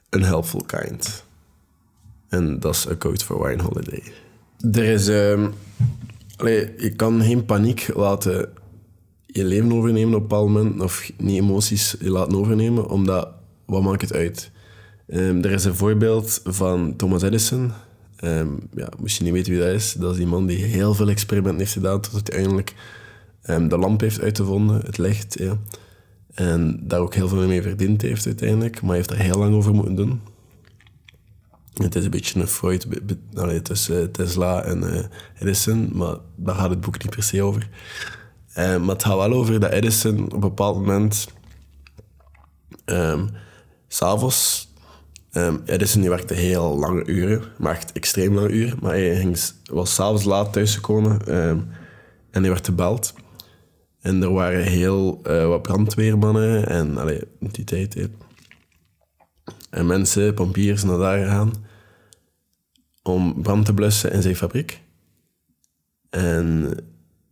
unhelpful 0.10 0.64
kind. 0.66 1.24
En 2.30 2.60
dat 2.60 2.76
is 2.76 2.86
een 2.86 2.98
quote 2.98 3.26
voor 3.26 3.48
Wine 3.48 3.64
Holiday. 3.64 4.04
Er 4.72 4.84
is... 4.84 5.08
Um, 5.08 5.54
allee, 6.38 6.74
je 6.78 6.90
kan 6.96 7.22
geen 7.22 7.46
paniek 7.46 7.92
laten 7.96 8.50
je 9.26 9.46
leven 9.46 9.74
overnemen 9.74 10.14
op 10.14 10.22
een 10.22 10.28
bepaald 10.28 10.50
moment, 10.50 10.82
of 10.82 11.12
niet 11.18 11.42
emoties 11.42 11.96
je 12.00 12.10
laten 12.10 12.38
overnemen, 12.38 12.90
omdat, 12.90 13.30
wat 13.66 13.82
maakt 13.82 14.02
het 14.02 14.14
uit? 14.14 14.52
Um, 15.08 15.44
er 15.44 15.52
is 15.52 15.66
een 15.66 15.76
voorbeeld 15.76 16.42
van 16.44 16.96
Thomas 16.96 17.22
Edison, 17.22 17.72
Um, 18.24 18.60
ja, 18.76 18.90
moest 19.00 19.18
je 19.18 19.24
niet 19.24 19.34
weten 19.34 19.52
wie 19.52 19.62
dat 19.62 19.74
is, 19.74 19.94
dat 19.94 20.12
is 20.12 20.18
die 20.18 20.28
man 20.28 20.46
die 20.46 20.64
heel 20.64 20.94
veel 20.94 21.10
experimenten 21.10 21.60
heeft 21.60 21.74
gedaan 21.74 22.02
tot 22.02 22.14
uiteindelijk 22.14 22.74
um, 23.50 23.68
de 23.68 23.78
lamp 23.78 24.02
heeft 24.02 24.22
uitgevonden, 24.22 24.82
het 24.86 24.98
licht. 24.98 25.40
Ja. 25.40 25.58
En 26.34 26.80
daar 26.84 27.00
ook 27.00 27.14
heel 27.14 27.28
veel 27.28 27.48
mee 27.48 27.62
verdiend 27.62 28.02
heeft 28.02 28.26
uiteindelijk, 28.26 28.82
maar 28.82 28.90
hij 28.90 28.98
heeft 28.98 29.10
er 29.10 29.18
heel 29.18 29.38
lang 29.38 29.56
over 29.56 29.74
moeten 29.74 29.96
doen. 29.96 30.22
Het 31.78 31.96
is 31.96 32.06
een 32.06 32.12
beetje 32.12 32.40
een 32.40 32.48
Freud 32.48 32.88
tussen 33.64 34.12
Tesla 34.12 34.64
en 34.64 34.84
uh, 34.84 35.04
Edison, 35.40 35.90
maar 35.94 36.16
daar 36.36 36.56
gaat 36.56 36.70
het 36.70 36.82
boek 36.82 37.04
niet 37.04 37.16
per 37.16 37.24
se 37.24 37.44
over. 37.44 37.70
Um, 38.58 38.86
maar 38.86 38.96
het 38.96 39.04
gaat 39.04 39.16
wel 39.16 39.34
over 39.34 39.60
dat 39.60 39.72
Edison 39.72 40.26
op 40.26 40.34
een 40.34 40.40
bepaald 40.40 40.76
moment 40.76 41.28
um, 42.86 43.30
s'avonds 43.88 44.66
Um, 45.32 45.62
Edison 45.66 46.02
die 46.02 46.10
werkte 46.10 46.34
heel 46.34 46.78
lange 46.78 47.06
uren, 47.06 47.44
maar 47.58 47.76
echt 47.76 47.92
extreem 47.92 48.34
lange 48.34 48.50
uren. 48.50 48.78
Maar 48.82 48.92
hij 48.92 49.16
ging, 49.16 49.38
was 49.64 49.94
s'avonds 49.94 50.24
laat 50.24 50.54
thuisgekomen 50.54 51.36
um, 51.36 51.68
en 52.32 52.42
hij 52.42 52.52
werd 52.52 52.66
gebeld. 52.66 53.14
En 54.02 54.22
er 54.22 54.34
waren 54.34 54.64
heel 54.64 55.22
wat 55.22 55.62
brandweermannen 55.62 56.68
en 56.68 56.98
allee, 56.98 57.22
die 57.40 57.64
tijd. 57.64 58.10
En 59.70 59.86
mensen, 59.86 60.34
pompiers, 60.34 60.84
naar 60.84 60.98
daar 60.98 61.20
gegaan 61.20 61.52
om 63.08 63.42
brand 63.42 63.66
te 63.66 63.74
blussen 63.74 64.12
in 64.12 64.22
zijn 64.22 64.36
fabriek. 64.36 64.82
En 66.10 66.76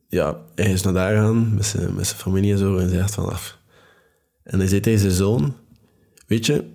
ja, 0.07 0.41
hij 0.55 0.71
is 0.71 0.81
naar 0.81 0.93
daar 0.93 1.15
gaan 1.15 1.55
met 1.55 1.65
zijn, 1.65 1.95
met 1.95 2.07
zijn 2.07 2.19
familie 2.19 2.51
en 2.51 2.57
zo 2.57 2.77
en 2.77 2.89
zegt 2.89 3.13
vanaf. 3.13 3.57
En 4.43 4.59
hij 4.59 4.67
zei 4.67 4.97
zijn 4.97 5.11
zoon, 5.11 5.55
weet 6.27 6.45
je, 6.45 6.69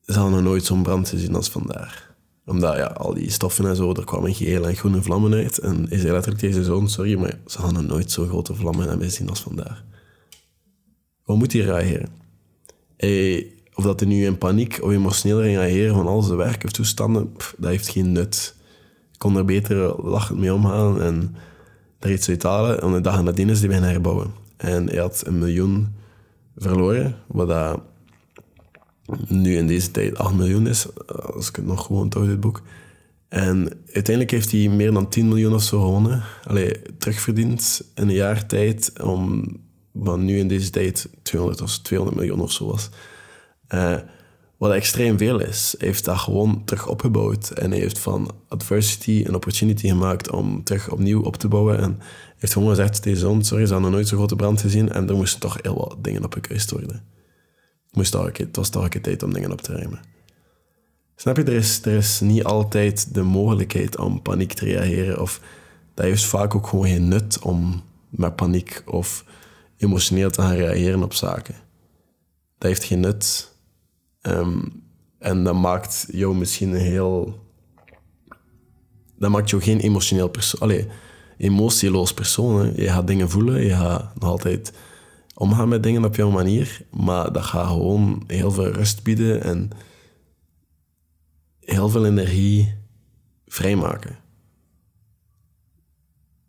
ze 0.00 0.12
hadden 0.12 0.32
nog 0.32 0.42
nooit 0.42 0.64
zo'n 0.64 0.82
brand 0.82 1.08
gezien 1.08 1.34
als 1.34 1.48
vandaag. 1.48 2.14
Omdat 2.46 2.76
ja, 2.76 2.86
al 2.86 3.14
die 3.14 3.30
stoffen 3.30 3.66
en 3.66 3.76
zo, 3.76 3.94
er 3.94 4.04
kwamen 4.04 4.34
gele 4.34 4.66
en 4.66 4.76
groene 4.76 5.02
vlammen 5.02 5.32
uit. 5.32 5.58
En 5.58 5.86
hij 5.88 5.98
zei 5.98 6.12
letterlijk 6.12 6.52
zijn 6.52 6.64
zoon, 6.64 6.88
sorry, 6.88 7.18
maar 7.18 7.38
ze 7.46 7.60
hadden 7.60 7.82
nog 7.82 7.90
nooit 7.92 8.10
zo'n 8.10 8.28
grote 8.28 8.54
vlammen 8.54 8.88
hebben 8.88 9.06
gezien 9.08 9.28
als 9.28 9.40
vandaag. 9.40 9.84
Wat 11.24 11.36
moet 11.36 11.52
hij 11.52 11.62
reageren? 11.62 12.08
Hij, 12.96 13.53
of 13.74 13.84
dat 13.84 14.00
hij 14.00 14.08
nu 14.08 14.24
in 14.24 14.38
paniek 14.38 14.78
of 14.82 14.90
emotioneel 14.90 15.42
reageren 15.42 15.94
van 15.94 16.06
al 16.06 16.22
zijn 16.22 16.38
werk 16.38 16.64
of 16.64 16.70
toestanden, 16.70 17.32
dat 17.56 17.70
heeft 17.70 17.88
geen 17.88 18.12
nut. 18.12 18.54
Ik 19.12 19.18
kon 19.18 19.36
er 19.36 19.44
beter 19.44 20.02
lachend 20.02 20.38
mee 20.38 20.54
omgaan 20.54 21.02
en 21.02 21.36
daar 21.98 22.12
iets 22.12 22.28
uit 22.28 22.42
halen. 22.42 22.80
En 22.80 22.92
de 22.92 23.00
dag 23.00 23.22
nadien 23.22 23.48
is 23.48 23.58
hij 23.58 23.68
beginnen 23.68 23.90
herbouwen. 23.90 24.32
En 24.56 24.88
hij 24.88 24.98
had 24.98 25.22
een 25.26 25.38
miljoen 25.38 25.94
verloren, 26.56 27.16
wat 27.26 27.48
dat 27.48 27.80
nu 29.28 29.56
in 29.56 29.66
deze 29.66 29.90
tijd 29.90 30.18
8 30.18 30.34
miljoen 30.34 30.66
is, 30.66 30.86
als 31.06 31.48
ik 31.48 31.56
het 31.56 31.66
nog 31.66 31.86
gewoon 31.86 32.02
onthoud, 32.02 32.26
dit 32.26 32.40
boek. 32.40 32.62
En 33.28 33.68
uiteindelijk 33.84 34.30
heeft 34.30 34.52
hij 34.52 34.68
meer 34.68 34.92
dan 34.92 35.08
10 35.08 35.28
miljoen 35.28 35.54
of 35.54 35.62
zo 35.62 35.80
gewonnen. 35.80 36.22
Allee, 36.44 36.72
terugverdiend 36.98 37.82
in 37.94 38.08
een 38.08 38.14
jaar 38.14 38.46
tijd, 38.46 38.92
om, 39.02 39.44
wat 39.92 40.18
nu 40.18 40.38
in 40.38 40.48
deze 40.48 40.70
tijd 40.70 41.08
200 41.22 41.62
of 41.62 41.78
200 41.78 42.20
miljoen 42.20 42.40
of 42.40 42.52
zo 42.52 42.66
was. 42.66 42.90
Uh, 43.68 43.96
wat 44.56 44.72
extreem 44.72 45.18
veel 45.18 45.40
is. 45.40 45.74
Heeft 45.78 46.04
dat 46.04 46.18
gewoon 46.18 46.62
terug 46.64 46.86
opgebouwd. 46.86 47.50
En 47.50 47.72
heeft 47.72 47.98
van 47.98 48.30
adversity 48.48 49.24
een 49.26 49.34
opportunity 49.34 49.88
gemaakt 49.88 50.30
om 50.30 50.64
terug 50.64 50.90
opnieuw 50.90 51.22
op 51.22 51.36
te 51.36 51.48
bouwen. 51.48 51.78
En 51.78 52.00
heeft 52.36 52.52
gewoon 52.52 52.68
gezegd 52.68 53.02
tegen 53.02 53.18
zoon, 53.18 53.44
sorry, 53.44 53.66
ze 53.66 53.72
hadden 53.72 53.90
nooit 53.90 54.08
zo'n 54.08 54.18
grote 54.18 54.36
brand 54.36 54.60
gezien. 54.60 54.92
En 54.92 55.08
er 55.08 55.14
moesten 55.14 55.40
toch 55.40 55.58
heel 55.62 55.74
wat 55.74 55.96
dingen 56.00 56.24
opgekust 56.24 56.70
worden. 56.70 57.04
Moest 57.92 58.12
toch, 58.12 58.36
het 58.36 58.56
was 58.56 58.68
toch 58.68 58.94
een 58.94 59.00
tijd 59.00 59.22
om 59.22 59.32
dingen 59.32 59.52
op 59.52 59.60
te 59.60 59.72
ruimen. 59.72 60.00
Snap 61.16 61.36
je, 61.36 61.42
er 61.42 61.52
is, 61.52 61.80
er 61.84 61.96
is 61.96 62.20
niet 62.20 62.44
altijd 62.44 63.14
de 63.14 63.22
mogelijkheid 63.22 63.98
om 63.98 64.22
paniek 64.22 64.52
te 64.52 64.64
reageren. 64.64 65.20
Of 65.20 65.40
dat 65.94 66.04
heeft 66.04 66.24
vaak 66.24 66.54
ook 66.54 66.66
gewoon 66.66 66.86
geen 66.86 67.08
nut 67.08 67.38
om 67.38 67.82
met 68.08 68.36
paniek 68.36 68.82
of 68.86 69.24
emotioneel 69.76 70.30
te 70.30 70.40
gaan 70.40 70.54
reageren 70.54 71.02
op 71.02 71.14
zaken. 71.14 71.54
Dat 72.58 72.68
heeft 72.68 72.84
geen 72.84 73.00
nut. 73.00 73.53
Ehm, 74.24 74.58
en 75.18 75.44
dat 75.44 75.54
maakt 75.54 76.06
jou 76.12 76.36
misschien 76.36 76.74
heel... 76.74 77.42
Dat 79.18 79.30
maakt 79.30 79.50
jou 79.50 79.62
geen 79.62 79.80
emotioneel 79.80 80.28
persoon... 80.28 80.60
Allee, 80.60 80.86
emotieloos 81.36 82.14
persoon. 82.14 82.72
Je 82.76 82.88
gaat 82.88 83.06
dingen 83.06 83.30
voelen, 83.30 83.62
je 83.62 83.74
gaat 83.74 84.20
nog 84.20 84.28
altijd 84.28 84.72
omgaan 85.34 85.68
met 85.68 85.82
dingen 85.82 86.04
op 86.04 86.16
jouw 86.16 86.30
manier, 86.30 86.80
maar 86.90 87.32
dat 87.32 87.42
gaat 87.42 87.66
gewoon 87.66 88.24
heel 88.26 88.50
veel 88.50 88.68
rust 88.68 89.02
bieden 89.02 89.42
en 89.42 89.70
heel 91.60 91.88
veel 91.88 92.06
energie 92.06 92.74
vrijmaken. 93.46 94.16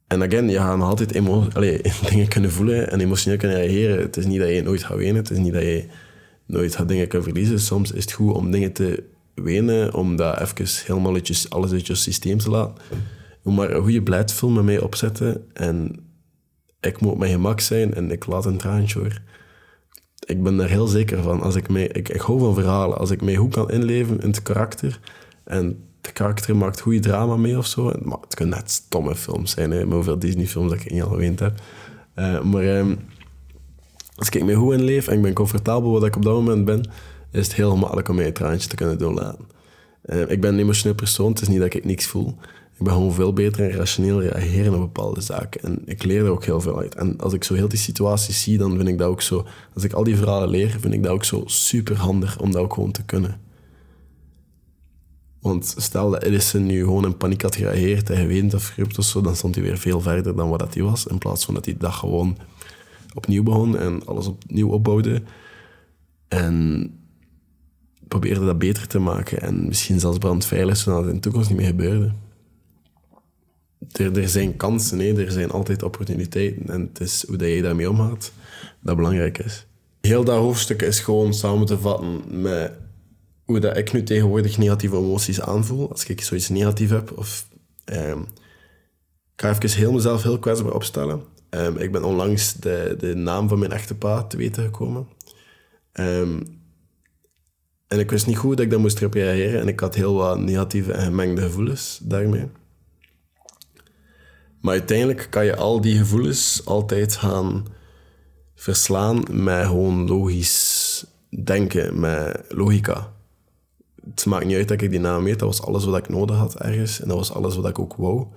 En 0.08 0.24
again, 0.24 0.50
je 0.50 0.58
gaat 0.58 0.78
nog 0.78 0.90
altijd 0.90 1.16
Allee, 1.56 1.82
dingen 2.10 2.28
kunnen 2.28 2.52
voelen 2.52 2.92
en 2.92 3.00
emotioneel 3.00 3.38
kunnen 3.38 3.58
reageren. 3.58 4.00
Het 4.00 4.18
is 4.18 4.26
niet 4.26 4.40
dat 4.40 4.50
je 4.50 4.62
nooit 4.62 4.84
gaat 4.84 4.98
wenen, 4.98 5.16
het 5.16 5.30
is 5.30 5.38
niet 5.38 5.54
dat 5.54 5.62
je 5.62 5.88
nooit 6.46 6.76
gaat 6.76 6.88
dingen 6.88 7.08
kunnen 7.08 7.28
verliezen. 7.28 7.60
Soms 7.60 7.92
is 7.92 8.02
het 8.02 8.14
goed 8.14 8.34
om 8.34 8.52
dingen 8.52 8.72
te 8.72 9.04
wenen, 9.34 9.94
om 9.94 10.16
dat 10.16 10.40
even 10.40 10.86
helemaal 10.86 11.20
alles 11.50 11.72
uit 11.72 11.88
je 11.88 11.96
systeem 11.96 12.38
te 12.38 12.50
laten. 12.50 12.76
Maar 13.42 13.72
een 13.72 13.82
goede 13.82 14.04
blijdsfilm 14.04 14.54
met 14.54 14.64
mij 14.64 14.80
opzetten 14.80 15.46
en 15.54 16.00
ik 16.80 17.02
moet 17.02 17.12
op 17.12 17.18
mijn 17.18 17.32
gemak 17.32 17.60
zijn 17.60 17.94
en 17.94 18.12
ik 18.12 18.26
laat 18.26 18.46
een 18.46 18.58
traantje 18.58 19.00
hoor. 19.00 19.22
Ik 20.26 20.44
ben 20.44 20.60
er 20.60 20.70
heel 20.70 20.88
zeker 20.88 21.22
van. 21.22 21.42
Als 21.42 21.56
ik, 21.56 21.70
mij, 21.70 21.88
ik, 21.88 22.10
ik 22.10 22.22
hou 22.22 22.40
van 22.40 22.54
verhalen. 22.54 22.98
Als 22.98 23.12
ik 23.12 23.22
mij 23.22 23.36
goed 23.36 23.54
kan 23.54 23.72
inleven 23.72 24.20
in 24.20 24.28
het 24.28 24.42
karakter 24.42 25.00
en 25.44 25.84
het 26.02 26.14
karakter 26.14 26.56
maakt 26.56 26.80
goede 26.80 27.00
drama 27.00 27.36
mee 27.36 27.58
of 27.58 27.66
zo. 27.66 27.88
Het, 27.88 28.36
kunnen 28.36 28.58
net 28.58 28.72
stomme 28.72 29.16
films 29.16 29.52
zijn, 29.52 29.72
hè, 29.72 29.86
met 29.86 29.94
hoeveel 29.94 30.20
Disney-films 30.20 30.70
dat 30.70 30.80
ik 30.80 30.86
in 30.86 31.02
al 31.02 31.10
geweend 31.10 31.40
heb. 31.40 31.62
Uh, 32.16 32.42
maar 32.42 32.78
um, 32.78 33.00
als 34.16 34.30
ik 34.30 34.44
me 34.44 34.54
goed 34.54 34.74
inleef 34.74 35.08
en 35.08 35.16
ik 35.16 35.22
ben 35.22 35.34
comfortabel 35.34 35.92
wat 35.92 36.06
ik 36.06 36.16
op 36.16 36.24
dat 36.24 36.34
moment 36.34 36.66
ben, 36.66 36.90
is 37.32 37.48
het 37.48 37.56
heel 37.56 37.72
gemakkelijk 37.72 38.10
om 38.10 38.16
mij 38.16 38.26
een 38.26 38.34
traantje 38.34 38.70
te 38.70 38.76
kunnen 38.76 38.98
doen 38.98 39.14
laten. 39.14 39.46
Uh, 40.06 40.30
ik 40.30 40.42
ben 40.42 40.54
een 40.54 40.60
emotioneel 40.60 40.96
persoon, 40.96 41.32
het 41.32 41.42
is 41.42 41.48
niet 41.48 41.60
dat 41.60 41.74
ik 41.74 41.86
niks 41.86 42.06
voel. 42.08 42.36
Ik 42.78 42.84
ben 42.84 42.94
gewoon 42.94 43.14
veel 43.14 43.34
beter 43.34 43.70
en 43.70 43.78
rationeel 43.78 44.22
reageren 44.22 44.74
op 44.74 44.80
bepaalde 44.80 45.22
zaken. 45.22 45.62
En 45.62 45.82
ik 45.86 46.04
leer 46.04 46.24
er 46.26 46.30
ook 46.30 46.46
heel 46.46 46.62
veel 46.62 46.80
uit. 46.80 46.96
En 46.96 47.18
als 47.18 47.34
ik 47.34 47.44
zo 47.44 47.54
heel 47.54 47.68
die 47.68 47.80
situaties 47.80 48.42
zie, 48.42 48.58
dan 48.58 48.76
vind 48.76 48.88
ik 48.88 48.98
dat 48.98 49.08
ook 49.08 49.22
zo... 49.22 49.46
Als 49.74 49.84
ik 49.84 49.94
al 49.94 50.04
die 50.04 50.16
verhalen 50.16 50.50
leer, 50.50 50.70
vind 50.80 50.94
ik 50.94 51.04
dat 51.04 51.12
ook 51.12 51.24
zo 51.24 51.44
super 51.46 51.96
handig 51.98 52.40
om 52.40 52.52
dat 52.52 52.62
ook 52.62 52.74
gewoon 52.74 52.92
te 52.92 53.04
kunnen. 53.04 53.40
Want 55.42 55.74
stel 55.78 56.10
dat 56.10 56.24
Edison 56.24 56.66
nu 56.66 56.80
gewoon 56.80 57.06
in 57.06 57.18
paniek 57.18 57.42
had 57.42 57.56
gereageerd 57.56 58.10
en 58.10 58.18
geweend 58.18 58.54
of 58.54 58.68
geroept 58.68 58.98
of 58.98 59.06
zo, 59.06 59.22
dan 59.22 59.36
stond 59.36 59.56
hij 59.56 59.64
weer 59.64 59.78
veel 59.78 60.02
verder 60.02 60.36
dan 60.36 60.50
wat 60.50 60.60
dat 60.60 60.74
hij 60.74 60.84
was. 60.84 61.08
In 61.08 61.18
plaats 61.18 61.46
van 61.46 61.54
dat 61.54 61.66
hij 61.66 61.76
dag 61.78 62.00
gewoon 62.00 62.38
opnieuw 63.16 63.44
begon 63.44 63.78
en 63.78 64.06
alles 64.06 64.28
opnieuw 64.28 64.70
opbouwde. 64.70 65.22
En 66.28 66.90
probeerde 68.08 68.46
dat 68.46 68.58
beter 68.60 68.88
te 68.88 69.00
maken 69.00 69.42
en 69.42 69.68
misschien 69.68 70.00
zelfs 70.00 70.18
brandveilig, 70.18 70.78
zodat 70.78 71.00
het 71.00 71.10
in 71.10 71.16
de 71.16 71.22
toekomst 71.22 71.50
niet 71.50 71.58
meer 71.58 71.68
gebeurde 71.68 72.14
er, 73.94 74.30
zijn 74.30 74.58
kansen, 74.58 74.98
nee, 74.98 75.26
er 75.26 75.32
zijn 75.32 75.52
altijd 75.52 75.84
opportuniteiten. 75.84 76.68
En 76.68 76.82
het 76.82 77.00
is 77.00 77.26
hoe 77.28 77.38
dat 77.38 77.48
je 77.48 77.62
daarmee 77.62 77.90
omgaat 77.90 78.32
dat 78.80 78.96
belangrijk 78.96 79.38
is. 79.38 79.66
Heel 80.02 80.24
dat 80.24 80.38
hoofdstuk 80.38 80.82
is 80.82 81.00
gewoon 81.00 81.34
samen 81.34 81.66
te 81.66 81.80
vatten 81.80 82.42
met 82.42 82.72
hoe 83.46 83.60
dat 83.60 83.78
ik 83.78 83.94
nu 83.94 84.04
tegenwoordig 84.04 84.58
negatieve 84.58 84.96
emoties 84.96 85.42
aanvoel. 85.42 85.92
Als 85.92 86.06
ik 86.06 86.22
zoiets 86.22 86.50
negatief 86.50 86.90
heb. 86.90 87.18
Of, 87.18 87.48
um, 87.86 88.20
ik 89.36 89.42
ga 89.42 89.50
even 89.50 89.78
heel 89.80 89.92
mezelf 89.92 90.24
heel 90.24 90.40
kwetsbaar 90.40 90.74
opstellen. 90.74 91.22
Um, 91.56 91.78
ik 91.78 91.92
ben 91.92 92.04
onlangs 92.04 92.54
de, 92.54 92.96
de 93.00 93.16
naam 93.16 93.48
van 93.48 93.60
mijn 93.60 93.72
echte 93.72 93.96
pa 93.96 94.24
te 94.24 94.38
weten 94.38 94.64
gekomen. 94.64 95.08
Um, 95.94 96.62
en 97.88 98.00
ik 98.00 98.12
wist 98.12 98.28
niet 98.28 98.38
goed 98.38 98.58
dat 98.58 98.66
ik 98.66 98.72
daar 98.72 98.80
moest 98.80 99.04
op 99.04 99.14
reageren. 99.14 99.62
En 99.62 99.68
ik 99.68 99.80
had 99.80 99.96
heel 99.96 100.14
wat 100.14 100.40
negatieve 100.40 100.92
en 100.92 101.04
gemengde 101.04 101.42
gevoelens 101.42 102.00
daarmee. 102.04 102.50
Maar 104.62 104.74
uiteindelijk 104.74 105.28
kan 105.30 105.46
je 105.46 105.56
al 105.56 105.82
die 105.82 105.98
gevoelens 105.98 106.66
altijd 106.66 107.16
gaan 107.16 107.66
verslaan 108.56 109.24
met 109.32 109.66
gewoon 109.66 110.08
logisch 110.08 111.06
denken, 111.44 112.00
met 112.00 112.46
logica. 112.50 113.14
Het 114.10 114.26
maakt 114.26 114.46
niet 114.46 114.56
uit 114.56 114.68
dat 114.68 114.82
ik 114.82 114.90
die 114.90 115.00
naam 115.00 115.24
weet, 115.24 115.40
dat 115.40 115.48
was 115.48 115.62
alles 115.62 115.86
wat 115.86 115.98
ik 115.98 116.10
nodig 116.10 116.36
had 116.36 116.60
ergens. 116.60 117.02
En 117.02 117.08
dat 117.08 117.18
was 117.18 117.32
alles 117.32 117.56
wat 117.56 117.68
ik 117.68 117.80
ook 117.80 117.96
wou. 117.96 118.28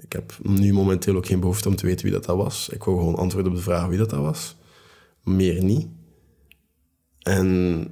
Ik 0.00 0.12
heb 0.12 0.38
nu 0.42 0.72
momenteel 0.72 1.16
ook 1.16 1.26
geen 1.26 1.40
behoefte 1.40 1.68
om 1.68 1.76
te 1.76 1.86
weten 1.86 2.04
wie 2.04 2.14
dat, 2.14 2.24
dat 2.24 2.36
was. 2.36 2.68
Ik 2.68 2.84
wou 2.84 2.98
gewoon 2.98 3.16
antwoorden 3.16 3.50
op 3.50 3.58
de 3.58 3.64
vraag 3.64 3.86
wie 3.86 3.98
dat, 3.98 4.10
dat 4.10 4.20
was. 4.20 4.56
Meer 5.22 5.62
niet. 5.62 5.86
En 7.22 7.88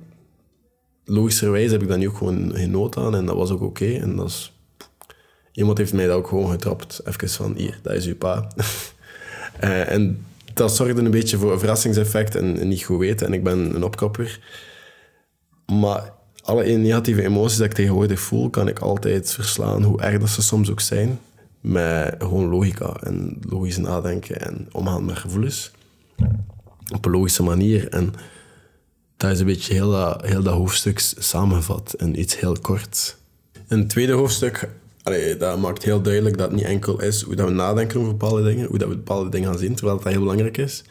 logischerwijs 1.05 1.71
heb 1.71 1.83
ik 1.83 1.89
daar 1.89 1.99
nu 1.99 2.09
ook 2.09 2.17
gewoon 2.17 2.55
geen 2.55 2.71
nood 2.71 2.97
aan 2.97 3.15
en 3.15 3.27
dat 3.27 3.37
was 3.37 3.51
ook 3.51 3.61
oké. 3.61 3.93
En 3.93 4.17
dat 4.17 4.53
iemand 5.53 5.79
heeft 5.79 5.93
mij 5.93 6.07
dat 6.07 6.17
ook 6.17 6.29
gewoon 6.29 6.51
getrapt. 6.51 7.01
Even 7.05 7.29
van, 7.29 7.55
hier, 7.57 7.79
dat 7.83 7.93
is 7.93 8.07
uw 8.07 8.17
pa. 8.17 8.49
uh, 9.65 9.91
en 9.95 10.27
dat 10.55 10.77
zorgde 10.77 11.03
een 11.03 11.11
beetje 11.11 11.39
voor 11.39 11.53
een 11.53 11.59
verrassingseffect 11.59 12.35
en, 12.35 12.69
niet 12.69 12.85
goed 12.85 12.99
weten. 12.99 13.27
En 13.27 13.33
ik 13.33 13.43
ben 13.43 13.75
een 13.75 13.85
opkapper. 13.85 14.41
Maar 15.67 16.13
alle 16.43 16.65
negatieve 16.65 17.23
emoties 17.23 17.57
die 17.57 17.67
ik 17.67 17.73
tegenwoordig 17.73 18.21
voel, 18.21 18.51
kan 18.51 18.69
ik 18.69 18.79
altijd 18.79 19.33
verslaan, 19.33 19.83
hoe 19.83 20.01
erg 20.01 20.19
dat 20.19 20.29
ze 20.29 20.43
soms 20.43 20.71
ook 20.71 20.81
zijn. 20.81 21.19
Met 21.67 22.15
gewoon 22.19 22.49
logica 22.49 22.97
en 23.03 23.39
logisch 23.49 23.77
nadenken 23.77 24.41
en 24.41 24.69
omgaan 24.73 25.05
met 25.05 25.17
gevoelens. 25.17 25.71
Op 26.95 27.05
een 27.05 27.11
logische 27.11 27.43
manier. 27.43 27.89
En 27.89 28.13
dat 29.17 29.31
is 29.31 29.41
een 29.41 29.47
beetje 29.47 29.73
heel 29.73 29.91
dat, 29.91 30.27
heel 30.27 30.43
dat 30.43 30.55
hoofdstuk 30.55 30.99
samengevat 31.19 31.95
in 31.99 32.21
iets 32.21 32.41
heel 32.41 32.57
kort. 32.61 33.17
Het 33.67 33.89
tweede 33.89 34.13
hoofdstuk 34.13 34.69
dat 35.39 35.59
maakt 35.59 35.83
heel 35.83 36.03
duidelijk 36.03 36.39
dat 36.39 36.47
het 36.47 36.57
niet 36.57 36.67
enkel 36.67 37.03
is 37.03 37.23
hoe 37.23 37.35
dat 37.35 37.49
we 37.49 37.55
nadenken 37.55 38.01
over 38.01 38.13
bepaalde 38.13 38.43
dingen, 38.43 38.67
hoe 38.67 38.79
dat 38.79 38.89
we 38.89 38.97
bepaalde 38.97 39.31
dingen 39.31 39.49
gaan 39.49 39.59
zien, 39.59 39.75
terwijl 39.75 39.99
dat 39.99 40.13
heel 40.13 40.21
belangrijk 40.21 40.57
is. 40.57 40.85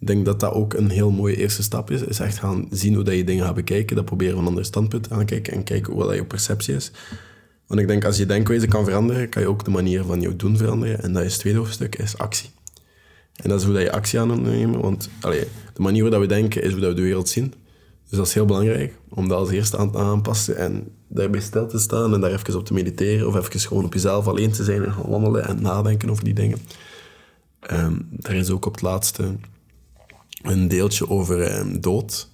Ik 0.00 0.06
denk 0.06 0.24
dat 0.24 0.40
dat 0.40 0.52
ook 0.52 0.74
een 0.74 0.90
heel 0.90 1.10
mooie 1.10 1.36
eerste 1.36 1.62
stap 1.62 1.90
is. 1.90 2.02
Is 2.02 2.20
echt 2.20 2.38
gaan 2.38 2.66
zien 2.70 2.94
hoe 2.94 3.04
dat 3.04 3.14
je 3.14 3.24
dingen 3.24 3.44
gaat 3.44 3.54
bekijken. 3.54 3.96
Dat 3.96 4.04
proberen 4.04 4.34
van 4.34 4.42
een 4.42 4.48
ander 4.48 4.64
standpunt 4.64 5.10
aan 5.10 5.24
kijken 5.24 5.52
en 5.52 5.64
kijken 5.64 5.92
hoe 5.92 6.02
dat 6.02 6.14
je 6.14 6.24
perceptie 6.24 6.74
is. 6.74 6.90
Want 7.72 7.84
ik 7.84 7.90
denk 7.90 8.04
als 8.04 8.16
je 8.16 8.26
denkwijze 8.26 8.66
kan 8.66 8.84
veranderen, 8.84 9.28
kan 9.28 9.42
je 9.42 9.48
ook 9.48 9.64
de 9.64 9.70
manier 9.70 10.04
van 10.04 10.20
je 10.20 10.36
doen 10.36 10.56
veranderen. 10.56 11.02
En 11.02 11.12
dat 11.12 11.22
is 11.22 11.32
het 11.32 11.40
tweede 11.40 11.58
hoofdstuk, 11.58 11.96
is 11.96 12.18
actie. 12.18 12.50
En 13.36 13.48
dat 13.48 13.58
is 13.60 13.64
hoe 13.64 13.74
dat 13.74 13.82
je 13.82 13.92
actie 13.92 14.20
aan 14.20 14.28
moet 14.28 14.42
nemen. 14.42 14.80
Want 14.80 15.08
allee, 15.20 15.44
de 15.74 15.82
manier 15.82 16.02
waarop 16.02 16.20
we 16.20 16.26
denken 16.26 16.62
is 16.62 16.70
hoe 16.70 16.80
dat 16.80 16.88
we 16.88 16.94
de 16.94 17.02
wereld 17.02 17.28
zien. 17.28 17.54
Dus 18.08 18.18
dat 18.18 18.26
is 18.26 18.34
heel 18.34 18.44
belangrijk, 18.44 18.98
om 19.08 19.28
dat 19.28 19.38
als 19.38 19.50
eerste 19.50 19.76
aan 19.76 19.90
te 19.90 19.98
aanpassen 19.98 20.56
en 20.56 20.88
daarbij 21.08 21.40
stil 21.40 21.66
te 21.66 21.78
staan 21.78 22.14
en 22.14 22.20
daar 22.20 22.32
even 22.32 22.56
op 22.56 22.64
te 22.64 22.72
mediteren 22.72 23.26
of 23.26 23.36
even 23.36 23.60
gewoon 23.60 23.84
op 23.84 23.92
jezelf 23.92 24.28
alleen 24.28 24.52
te 24.52 24.64
zijn 24.64 24.84
en 24.84 24.92
gaan 24.92 25.08
wandelen 25.10 25.44
en 25.44 25.62
nadenken 25.62 26.10
over 26.10 26.24
die 26.24 26.34
dingen. 26.34 26.58
Um, 27.70 28.08
er 28.22 28.34
is 28.34 28.50
ook 28.50 28.66
op 28.66 28.72
het 28.72 28.82
laatste 28.82 29.36
een 30.42 30.68
deeltje 30.68 31.08
over 31.08 31.58
um, 31.58 31.80
dood. 31.80 32.28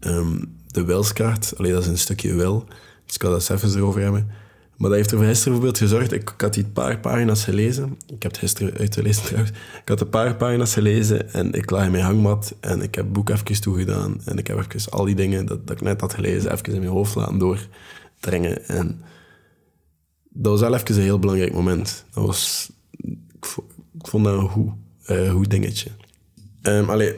Um, 0.00 0.56
de 0.66 0.84
wilskaart, 0.84 1.52
alleen 1.56 1.72
dat 1.72 1.82
is 1.82 1.88
een 1.88 1.98
stukje 1.98 2.34
wil, 2.34 2.66
dus 3.10 3.18
ik 3.18 3.22
ga 3.22 3.28
dat 3.28 3.50
eens 3.50 3.62
even 3.62 3.78
erover 3.78 4.02
hebben. 4.02 4.30
Maar 4.76 4.88
dat 4.88 4.98
heeft 4.98 5.10
er 5.10 5.16
voor 5.18 5.26
gisteren 5.26 5.52
bijvoorbeeld 5.52 5.90
gezorgd. 5.90 6.12
Ik, 6.12 6.34
had 6.36 6.54
die 6.54 6.64
paar 6.64 6.98
pagina's 6.98 7.44
gelezen. 7.44 7.98
Ik 8.06 8.22
heb 8.22 8.30
het 8.30 8.38
gisteren 8.38 8.76
uitgelezen 8.76 9.22
trouwens. 9.24 9.50
Ik 9.82 9.88
had 9.88 10.00
een 10.00 10.08
paar 10.08 10.36
pagina's 10.36 10.72
gelezen 10.72 11.32
en 11.32 11.52
ik 11.52 11.70
lag 11.70 11.84
in 11.84 11.90
mijn 11.90 12.04
hangmat 12.04 12.54
en 12.60 12.82
ik 12.82 12.94
heb 12.94 13.12
boek 13.12 13.28
even 13.28 13.60
toegedaan. 13.60 14.20
En 14.24 14.38
ik 14.38 14.46
heb 14.46 14.58
even 14.58 14.92
al 14.92 15.04
die 15.04 15.14
dingen 15.14 15.46
dat, 15.46 15.66
dat 15.66 15.76
ik 15.76 15.82
net 15.82 16.00
had 16.00 16.14
gelezen 16.14 16.52
even 16.52 16.72
in 16.72 16.78
mijn 16.78 16.92
hoofd 16.92 17.14
laten 17.14 17.38
doordringen. 17.38 18.68
En 18.68 19.00
dat 20.28 20.52
was 20.52 20.60
wel 20.60 20.74
even 20.74 20.94
een 20.94 21.02
heel 21.02 21.18
belangrijk 21.18 21.52
moment. 21.52 22.04
Dat 22.10 22.26
was, 22.26 22.70
ik, 23.32 23.46
vond 23.98 24.24
dat 24.24 24.38
een 24.38 24.48
goed, 24.48 24.72
uh, 25.06 25.30
goed 25.30 25.50
dingetje. 25.50 25.90
Um, 26.62 26.90
allee, 26.90 27.14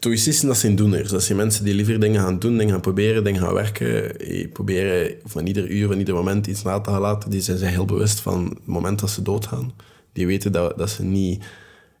Stoïcisten, 0.00 0.48
dat 0.48 0.56
zijn 0.56 0.76
doeners. 0.76 1.10
Dat 1.10 1.22
zijn 1.22 1.38
mensen 1.38 1.64
die 1.64 1.74
liever 1.74 2.00
dingen 2.00 2.20
gaan 2.20 2.38
doen, 2.38 2.56
dingen 2.56 2.72
gaan 2.72 2.80
proberen, 2.80 3.24
dingen 3.24 3.40
gaan 3.40 3.54
werken. 3.54 4.18
Die 4.18 4.48
proberen 4.48 5.14
van 5.24 5.46
ieder 5.46 5.70
uur, 5.70 5.86
van 5.86 5.98
ieder 5.98 6.14
moment 6.14 6.46
iets 6.46 6.62
na 6.62 6.80
te 6.80 6.90
laten. 6.90 7.30
Die 7.30 7.40
zijn 7.40 7.58
zich 7.58 7.68
heel 7.68 7.84
bewust 7.84 8.20
van 8.20 8.44
het 8.44 8.66
moment 8.66 8.98
dat 8.98 9.10
ze 9.10 9.22
doodgaan. 9.22 9.72
Die 10.12 10.26
weten 10.26 10.52
dat, 10.52 10.78
dat 10.78 10.90
ze 10.90 11.02
niet 11.04 11.44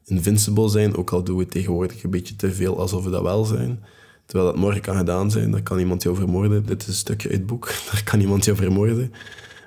invincible 0.04 0.68
zijn, 0.68 0.96
ook 0.96 1.10
al 1.10 1.24
doen 1.24 1.38
we 1.38 1.46
tegenwoordig 1.46 2.02
een 2.02 2.10
beetje 2.10 2.36
te 2.36 2.52
veel 2.52 2.78
alsof 2.78 3.04
we 3.04 3.10
dat 3.10 3.22
wel 3.22 3.44
zijn. 3.44 3.84
Terwijl 4.26 4.50
dat 4.50 4.60
morgen 4.60 4.80
kan 4.80 4.96
gedaan 4.96 5.30
zijn, 5.30 5.50
dan 5.50 5.62
kan 5.62 5.78
iemand 5.78 6.02
jou 6.02 6.16
vermoorden. 6.16 6.66
Dit 6.66 6.82
is 6.82 6.88
een 6.88 6.94
stukje 6.94 7.28
uit 7.28 7.38
het 7.38 7.46
boek. 7.46 7.66
Daar 7.92 8.04
kan 8.04 8.20
iemand 8.20 8.44
jou 8.44 8.56
vermoorden 8.56 9.12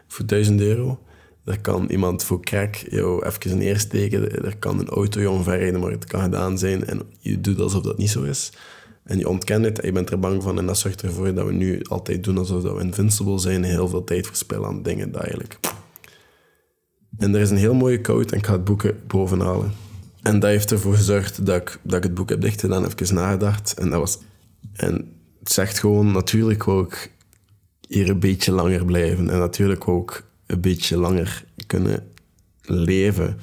voor 0.08 0.26
1000 0.26 0.62
euro. 0.62 1.00
Daar 1.44 1.60
kan 1.60 1.86
iemand 1.90 2.24
voor 2.24 2.42
crack 2.42 2.76
jou 2.76 3.26
even 3.26 3.58
neersteken. 3.58 4.22
steken. 4.22 4.46
Er 4.46 4.58
kan 4.58 4.80
een 4.80 4.90
auto 4.90 5.20
je 5.20 5.30
omverrijden, 5.30 5.80
maar 5.80 5.92
het 5.92 6.06
kan 6.06 6.22
gedaan 6.22 6.58
zijn. 6.58 6.86
En 6.86 7.02
je 7.20 7.42
doet 7.42 7.60
alsof 7.60 7.84
dat 7.84 7.98
niet 7.98 8.10
zo 8.10 8.24
is. 8.24 8.52
En 9.04 9.18
je 9.18 9.30
ontkent 9.30 9.66
het 9.66 9.80
en 9.80 9.88
je 9.88 9.94
bent 9.94 10.10
er 10.10 10.20
bang 10.20 10.44
van. 10.44 10.58
En 10.58 10.66
dat 10.66 10.78
zorgt 10.78 11.02
ervoor 11.02 11.34
dat 11.34 11.46
we 11.46 11.54
nu 11.54 11.82
altijd 11.84 12.24
doen 12.24 12.38
alsof 12.38 12.64
we 12.64 12.82
invincible 12.82 13.40
zijn. 13.40 13.64
En 13.64 13.70
heel 13.70 13.88
veel 13.88 14.04
tijd 14.04 14.28
verspillen 14.28 14.68
aan 14.68 14.84
dingen 14.84 15.16
eigenlijk... 15.16 15.60
En 17.18 17.36
er 17.36 17.42
is 17.42 17.50
een 17.50 17.58
heel 17.58 17.74
mooie 17.74 18.02
quote 18.02 18.34
en 18.34 18.40
ik 18.40 18.46
ga 18.46 18.54
het 18.54 18.64
boek 18.64 18.84
bovenhalen. 19.08 19.72
En 20.22 20.40
dat 20.40 20.50
heeft 20.50 20.72
ervoor 20.72 20.96
gezorgd 20.96 21.46
dat 21.46 21.62
ik, 21.62 21.80
dat 21.84 21.98
ik 21.98 22.04
het 22.04 22.14
boek 22.14 22.30
heb 22.30 22.42
dichtgedaan, 22.42 22.86
even 22.86 23.16
nagedacht. 23.16 23.74
En 23.74 23.90
dat 23.90 24.00
was... 24.00 24.20
En 24.74 24.94
het 25.40 25.52
zegt 25.52 25.80
gewoon, 25.80 26.12
natuurlijk 26.12 26.64
wou 26.64 26.86
ik 26.86 27.12
hier 27.88 28.10
een 28.10 28.20
beetje 28.20 28.52
langer 28.52 28.86
blijven. 28.86 29.30
En 29.30 29.40
natuurlijk 29.40 29.86
ik 29.86 30.24
een 30.52 30.62
beetje 30.62 30.98
langer 30.98 31.46
kunnen 31.68 32.14
leven. 32.62 33.40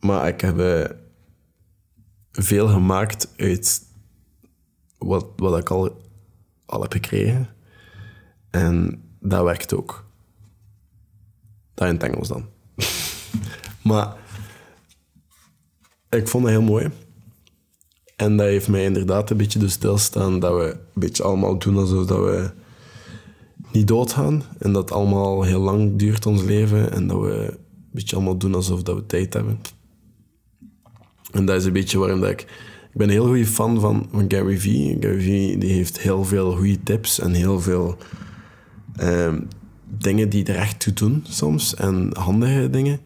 Maar 0.00 0.28
ik 0.28 0.40
heb 0.40 0.58
eh, 0.58 0.96
veel 2.32 2.68
gemaakt 2.68 3.32
uit 3.36 3.82
wat, 4.98 5.26
wat 5.36 5.58
ik 5.58 5.70
al, 5.70 6.02
heb 6.66 6.92
gekregen. 6.92 7.48
En 8.50 9.02
dat 9.20 9.44
werkt 9.44 9.74
ook. 9.74 10.04
Dat 11.74 11.88
in 11.88 11.94
het 11.94 12.02
Engels 12.02 12.28
dan. 12.28 12.46
maar 13.90 14.16
ik 16.08 16.28
vond 16.28 16.44
het 16.44 16.52
heel 16.52 16.62
mooi. 16.62 16.90
En 18.16 18.36
dat 18.36 18.46
heeft 18.46 18.68
mij 18.68 18.84
inderdaad 18.84 19.30
een 19.30 19.36
beetje 19.36 19.58
dus 19.58 19.72
stilstaan 19.72 20.38
dat 20.38 20.54
we 20.54 20.70
een 20.72 21.00
beetje 21.00 21.22
allemaal 21.22 21.58
doen 21.58 21.76
alsof 21.76 22.06
dat 22.06 22.18
we 22.18 22.50
niet 23.78 23.88
doodgaan. 23.88 24.42
En 24.58 24.72
dat 24.72 24.92
allemaal 24.92 25.42
heel 25.42 25.60
lang 25.60 25.96
duurt, 25.96 26.26
ons 26.26 26.42
leven. 26.42 26.92
En 26.92 27.06
dat 27.06 27.20
we 27.20 27.48
een 27.50 27.90
beetje 27.92 28.16
allemaal 28.16 28.36
doen 28.36 28.54
alsof 28.54 28.82
dat 28.82 28.96
we 28.96 29.06
tijd 29.06 29.34
hebben. 29.34 29.60
En 31.32 31.44
dat 31.44 31.56
is 31.56 31.64
een 31.64 31.72
beetje 31.72 31.98
waarom 31.98 32.20
dat 32.20 32.30
ik... 32.30 32.40
Ik 32.92 33.04
ben 33.04 33.06
een 33.06 33.12
heel 33.12 33.26
goede 33.26 33.46
fan 33.46 33.80
van, 33.80 34.08
van 34.12 34.24
Gary 34.28 34.58
Vee. 34.58 34.96
Gary 35.00 35.20
Vee 35.20 35.58
die 35.58 35.72
heeft 35.72 36.00
heel 36.00 36.24
veel 36.24 36.56
goede 36.56 36.82
tips 36.82 37.20
en 37.20 37.32
heel 37.32 37.60
veel 37.60 37.96
ehm, 38.96 39.40
dingen 39.84 40.28
die 40.28 40.44
er 40.44 40.56
echt 40.56 40.80
toe 40.80 40.92
doen 40.92 41.24
soms. 41.28 41.74
En 41.74 42.10
handige 42.12 42.70
dingen. 42.70 43.00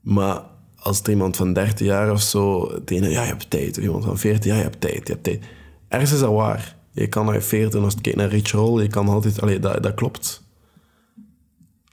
Maar 0.00 0.42
als 0.76 1.00
er 1.02 1.10
iemand 1.10 1.36
van 1.36 1.52
30 1.52 1.86
jaar 1.86 2.10
of 2.10 2.20
zo... 2.20 2.70
Tegen, 2.84 3.10
ja, 3.10 3.22
je 3.22 3.28
hebt 3.28 3.50
tijd. 3.50 3.78
Of 3.78 3.84
iemand 3.84 4.04
van 4.04 4.18
40 4.18 4.44
jaar, 4.44 4.56
je 4.56 4.62
hebt 4.62 4.80
tijd, 4.80 5.06
je 5.06 5.12
hebt 5.12 5.24
tijd. 5.24 5.44
Ergens 5.88 6.12
is 6.12 6.20
dat 6.20 6.32
waar. 6.32 6.77
Je 6.90 7.06
kan 7.06 7.26
naar 7.26 7.42
40, 7.42 7.82
als 7.82 7.94
je 7.94 8.00
kijkt 8.00 8.18
naar 8.18 8.28
Rich 8.28 8.50
Roll, 8.50 8.82
je 8.82 8.88
kan 8.88 9.08
altijd... 9.08 9.40
Allee, 9.40 9.58
dat, 9.58 9.82
dat 9.82 9.94
klopt. 9.94 10.46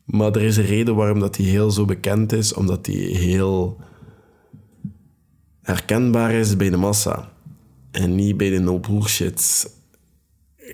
Maar 0.05 0.31
er 0.31 0.41
is 0.41 0.57
een 0.57 0.65
reden 0.65 0.95
waarom 0.95 1.19
dat 1.19 1.37
hij 1.37 1.45
heel 1.45 1.71
zo 1.71 1.85
bekend 1.85 2.31
is, 2.31 2.53
omdat 2.53 2.85
hij 2.85 2.95
heel 2.95 3.79
herkenbaar 5.61 6.31
is 6.31 6.57
bij 6.57 6.69
de 6.69 6.77
massa. 6.77 7.31
En 7.91 8.15
niet 8.15 8.37
bij 8.37 8.49
de 8.49 8.59
no 8.59 8.79
bullshit 8.79 9.73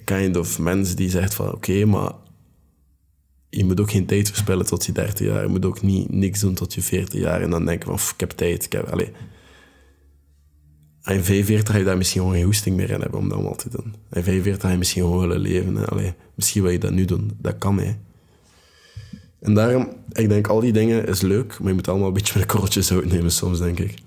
kind 0.05 0.37
of 0.37 0.59
mens 0.59 0.95
die 0.95 1.09
zegt 1.09 1.33
van 1.33 1.53
oké, 1.53 1.85
maar 1.85 2.11
je 3.49 3.65
moet 3.65 3.79
ook 3.79 3.91
geen 3.91 4.05
tijd 4.05 4.27
verspillen 4.27 4.65
tot 4.65 4.85
je 4.85 4.91
30 4.91 5.27
jaar. 5.27 5.41
Je 5.41 5.47
moet 5.47 5.65
ook 5.65 5.81
niet 5.81 6.11
niks 6.11 6.39
doen 6.39 6.53
tot 6.53 6.73
je 6.73 6.81
40 6.81 7.19
jaar 7.19 7.41
en 7.41 7.49
dan 7.49 7.65
denken 7.65 7.99
van 7.99 8.13
ik 8.13 8.19
heb 8.19 8.29
tijd. 8.29 8.65
Ik 8.65 8.71
heb, 8.71 9.11
in 11.05 11.23
45 11.23 11.73
ga 11.73 11.77
je 11.77 11.83
daar 11.83 11.97
misschien 11.97 12.21
gewoon 12.21 12.35
geen 12.35 12.45
hoesting 12.45 12.75
meer 12.75 12.89
in 12.89 13.01
hebben 13.01 13.19
om 13.19 13.27
dat 13.29 13.37
allemaal 13.37 13.55
te 13.55 13.69
doen. 13.69 13.95
In 14.11 14.23
45 14.23 14.61
ga 14.61 14.69
je 14.69 14.77
misschien 14.77 15.01
gewoon 15.01 15.19
willen 15.19 15.39
leven. 15.39 15.89
Allee, 15.89 16.13
misschien 16.35 16.61
wil 16.61 16.71
je 16.71 16.79
dat 16.79 16.91
nu 16.91 17.05
doen. 17.05 17.31
Dat 17.37 17.57
kan, 17.57 17.79
hè. 17.79 17.95
En 19.39 19.53
daarom, 19.53 19.89
ik 20.11 20.29
denk, 20.29 20.47
al 20.47 20.59
die 20.59 20.73
dingen 20.73 21.07
is 21.07 21.21
leuk, 21.21 21.59
maar 21.59 21.67
je 21.67 21.73
moet 21.73 21.87
allemaal 21.87 22.07
een 22.07 22.13
beetje 22.13 22.39
met 22.39 22.47
korreltjes 22.47 22.91
uitnemen 22.91 23.31
soms, 23.31 23.59
denk 23.59 23.79
ik. 23.79 23.99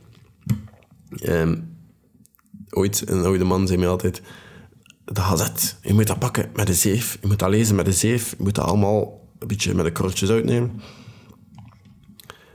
Um, 1.22 1.76
ooit, 2.70 3.08
een 3.08 3.24
oude 3.24 3.44
man 3.44 3.66
zei 3.66 3.78
mij 3.78 3.88
altijd, 3.88 4.22
de 5.04 5.20
hazet, 5.20 5.78
je 5.82 5.92
moet 5.92 6.06
dat 6.06 6.18
pakken 6.18 6.50
met 6.54 6.66
de 6.66 6.74
zeef. 6.74 7.18
Je 7.20 7.26
moet 7.26 7.38
dat 7.38 7.48
lezen 7.48 7.76
met 7.76 7.84
de 7.84 7.92
zeef. 7.92 8.30
Je 8.30 8.42
moet 8.42 8.54
dat 8.54 8.64
allemaal 8.64 9.28
een 9.38 9.48
beetje 9.48 9.74
met 9.74 9.84
de 9.84 9.92
korreltjes 9.92 10.30
uitnemen. 10.30 10.80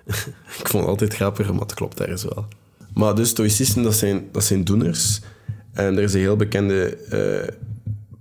ik 0.60 0.67
vond 0.67 0.84
het 0.84 0.86
altijd 0.86 1.13
grappig, 1.13 1.52
maar 1.52 1.62
het 1.62 1.73
klopt 1.73 1.99
ergens 1.99 2.23
wel. 2.23 2.47
Maar 2.93 3.15
dus 3.15 3.30
stoïcisten, 3.30 3.84
dat 3.84 3.95
zijn, 3.95 4.28
dat 4.32 4.43
zijn 4.43 4.63
doeners. 4.63 5.21
En 5.73 5.97
er 5.97 6.04
is 6.04 6.13
een 6.13 6.19
heel 6.19 6.36
bekende 6.36 6.97
uh, 7.13 7.56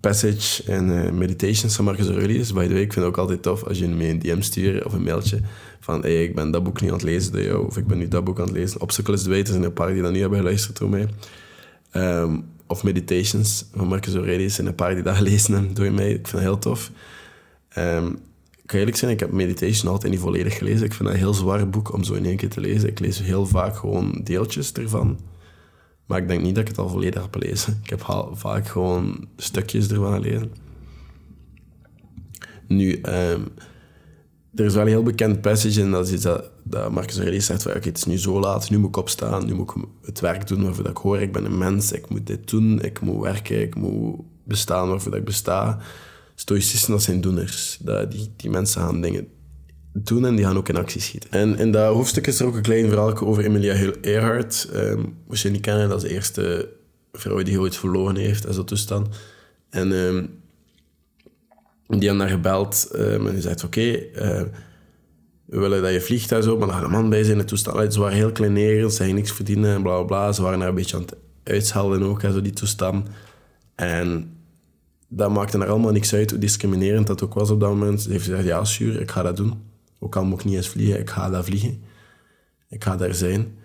passage 0.00 0.62
en 0.72 0.88
uh, 0.88 1.10
meditations 1.10 1.76
van 1.76 1.84
Marcus 1.84 2.08
Aurelius. 2.08 2.52
By 2.52 2.66
the 2.66 2.72
way, 2.72 2.82
ik 2.82 2.92
vind 2.92 3.04
het 3.04 3.14
ook 3.14 3.18
altijd 3.18 3.42
tof 3.42 3.64
als 3.64 3.78
je 3.78 3.88
me 3.88 4.08
een 4.08 4.18
DM 4.18 4.40
stuurt 4.40 4.84
of 4.84 4.92
een 4.92 5.02
mailtje 5.02 5.40
van 5.80 6.04
ik 6.04 6.34
ben 6.34 6.50
dat 6.50 6.62
boek 6.62 6.80
niet 6.80 6.90
aan 6.90 6.96
het 6.96 7.04
lezen 7.04 7.32
door 7.32 7.42
jou, 7.42 7.66
of 7.66 7.76
ik 7.76 7.86
ben 7.86 7.98
nu 7.98 8.08
dat 8.08 8.24
boek 8.24 8.38
aan 8.38 8.46
het 8.46 8.54
lezen. 8.54 8.80
Obstacles 8.80 9.26
weten, 9.26 9.46
zijn 9.46 9.60
er 9.60 9.68
een 9.68 9.72
paar 9.72 9.92
die 9.92 10.02
dat 10.02 10.12
nu 10.12 10.20
hebben 10.20 10.38
geluisterd 10.38 10.78
door 10.78 10.88
mij. 10.88 11.08
Um, 11.92 12.44
of 12.66 12.84
Meditations 12.84 13.64
van 13.74 13.86
Marcus 13.86 14.14
Aurelius, 14.14 14.54
zijn 14.54 14.66
een 14.66 14.74
paar 14.74 14.94
die 14.94 15.02
dat 15.02 15.16
gelezen 15.16 15.54
hebben 15.54 15.74
door 15.74 15.92
mij. 15.92 16.10
Ik 16.10 16.28
vind 16.28 16.32
het 16.32 16.40
heel 16.40 16.58
tof. 16.58 16.90
Um, 17.78 18.18
kan 18.68 18.78
eerlijk 18.78 18.96
zijn, 18.96 19.10
ik 19.10 19.20
heb 19.20 19.32
Meditation 19.32 19.92
altijd 19.92 20.12
niet 20.12 20.20
volledig 20.20 20.58
gelezen. 20.58 20.84
Ik 20.84 20.92
vind 20.92 21.04
dat 21.04 21.12
een 21.12 21.24
heel 21.24 21.34
zwaar 21.34 21.68
boek 21.68 21.92
om 21.92 22.04
zo 22.04 22.14
in 22.14 22.24
één 22.24 22.36
keer 22.36 22.48
te 22.48 22.60
lezen. 22.60 22.88
Ik 22.88 22.98
lees 22.98 23.22
heel 23.22 23.46
vaak 23.46 23.76
gewoon 23.76 24.20
deeltjes 24.24 24.72
ervan. 24.72 25.18
Maar 26.06 26.18
ik 26.18 26.28
denk 26.28 26.42
niet 26.42 26.54
dat 26.54 26.62
ik 26.62 26.68
het 26.68 26.78
al 26.78 26.88
volledig 26.88 27.22
heb 27.22 27.34
gelezen. 27.34 27.80
Ik 27.82 27.90
heb 27.90 28.30
vaak 28.32 28.68
gewoon 28.68 29.28
stukjes 29.36 29.88
ervan 29.88 30.12
gelezen. 30.12 30.52
Nu, 32.66 32.92
um, 32.92 33.48
er 34.54 34.64
is 34.64 34.74
wel 34.74 34.82
een 34.82 34.88
heel 34.88 35.02
bekend 35.02 35.40
passage 35.40 35.80
en 35.80 35.90
dat 35.90 36.06
is 36.06 36.12
iets 36.12 36.22
dat, 36.22 36.50
dat 36.64 36.90
Marcus 36.90 37.16
Aurelius 37.16 37.46
zegt 37.46 37.62
van, 37.62 37.74
oké, 37.74 37.88
het 37.88 37.96
is 37.96 38.04
nu 38.04 38.18
zo 38.18 38.40
laat, 38.40 38.70
nu 38.70 38.78
moet 38.78 38.88
ik 38.88 38.96
opstaan, 38.96 39.46
nu 39.46 39.54
moet 39.54 39.70
ik 39.70 39.82
het 40.02 40.20
werk 40.20 40.46
doen 40.46 40.62
waarvoor 40.62 40.82
dat 40.82 40.92
ik 40.92 40.98
hoor. 40.98 41.20
Ik 41.20 41.32
ben 41.32 41.44
een 41.44 41.58
mens, 41.58 41.92
ik 41.92 42.08
moet 42.08 42.26
dit 42.26 42.50
doen, 42.50 42.80
ik 42.80 43.00
moet 43.00 43.22
werken, 43.22 43.60
ik 43.60 43.74
moet 43.74 44.20
bestaan 44.44 44.88
waarvoor 44.88 45.10
dat 45.10 45.20
ik 45.20 45.26
besta 45.26 45.78
stoïcisten, 46.40 46.92
dat 46.92 47.02
zijn 47.02 47.20
doeners. 47.20 47.78
Dat, 47.80 48.10
die, 48.10 48.32
die 48.36 48.50
mensen 48.50 48.80
gaan 48.80 49.00
dingen 49.00 49.28
doen 49.92 50.26
en 50.26 50.36
die 50.36 50.44
gaan 50.44 50.56
ook 50.56 50.68
in 50.68 50.76
actie 50.76 51.00
schieten. 51.00 51.30
En 51.30 51.58
in 51.58 51.72
dat 51.72 51.94
hoofdstuk 51.94 52.26
is 52.26 52.40
er 52.40 52.46
ook 52.46 52.54
een 52.54 52.62
klein 52.62 52.88
verhaal 52.88 53.20
over 53.20 53.44
Emilia 53.44 53.92
Earhart. 54.00 54.68
Um, 54.74 55.16
moest 55.26 55.42
je 55.42 55.50
niet 55.50 55.60
kennen, 55.60 55.88
dat 55.88 56.02
is 56.02 56.08
de 56.08 56.14
eerste 56.14 56.68
vrouw 57.12 57.42
die 57.42 57.60
ooit 57.60 57.76
verloren 57.76 58.16
heeft 58.16 58.44
en 58.44 58.54
zo 58.54 58.64
toestand. 58.64 59.08
En 59.70 59.92
um, 59.92 60.40
die 61.86 62.08
had 62.08 62.18
haar 62.18 62.28
gebeld 62.28 62.88
um, 62.94 63.26
en 63.26 63.32
die 63.32 63.42
zei: 63.42 63.54
Oké, 63.64 63.80
we 65.44 65.58
willen 65.58 65.82
dat 65.82 65.92
je 65.92 66.00
vliegt 66.00 66.32
en 66.32 66.42
zo, 66.42 66.58
maar 66.58 66.68
er 66.68 66.74
gaat 66.74 66.84
een 66.84 66.90
man 66.90 67.10
bij 67.10 67.24
zijn 67.24 67.38
in 67.38 67.46
toestand. 67.46 67.92
Ze 67.92 68.00
waren 68.00 68.16
heel 68.16 68.32
kleinerend, 68.32 68.92
ze 68.92 68.98
gingen 69.02 69.14
niks 69.14 69.32
verdienen 69.32 69.74
en 69.74 69.82
bla 69.82 69.94
bla 69.94 70.02
bla. 70.02 70.32
Ze 70.32 70.42
waren 70.42 70.58
daar 70.58 70.68
een 70.68 70.74
beetje 70.74 70.96
aan 70.96 71.02
het 71.02 71.16
uitschelden 71.42 72.02
ook, 72.02 72.22
en 72.22 72.32
zo 72.32 72.42
die 72.42 72.52
toestand. 72.52 73.08
En 73.74 74.37
dat 75.08 75.30
maakte 75.30 75.58
er 75.58 75.68
allemaal 75.68 75.92
niks 75.92 76.14
uit 76.14 76.30
hoe 76.30 76.38
discriminerend 76.38 77.06
dat 77.06 77.22
ook 77.22 77.34
was 77.34 77.50
op 77.50 77.60
dat 77.60 77.68
moment. 77.68 78.02
Ze 78.02 78.10
heeft 78.10 78.24
gezegd, 78.24 78.44
ja, 78.44 78.64
sure, 78.64 79.00
ik 79.00 79.10
ga 79.10 79.22
dat 79.22 79.36
doen. 79.36 79.54
Ook 79.98 80.16
al 80.16 80.24
moet 80.24 80.38
ik 80.38 80.44
niet 80.44 80.54
eens 80.54 80.68
vliegen, 80.68 81.00
ik 81.00 81.10
ga 81.10 81.30
daar 81.30 81.44
vliegen. 81.44 81.82
Ik 82.68 82.84
ga 82.84 82.96
daar 82.96 83.14
zijn. 83.14 83.56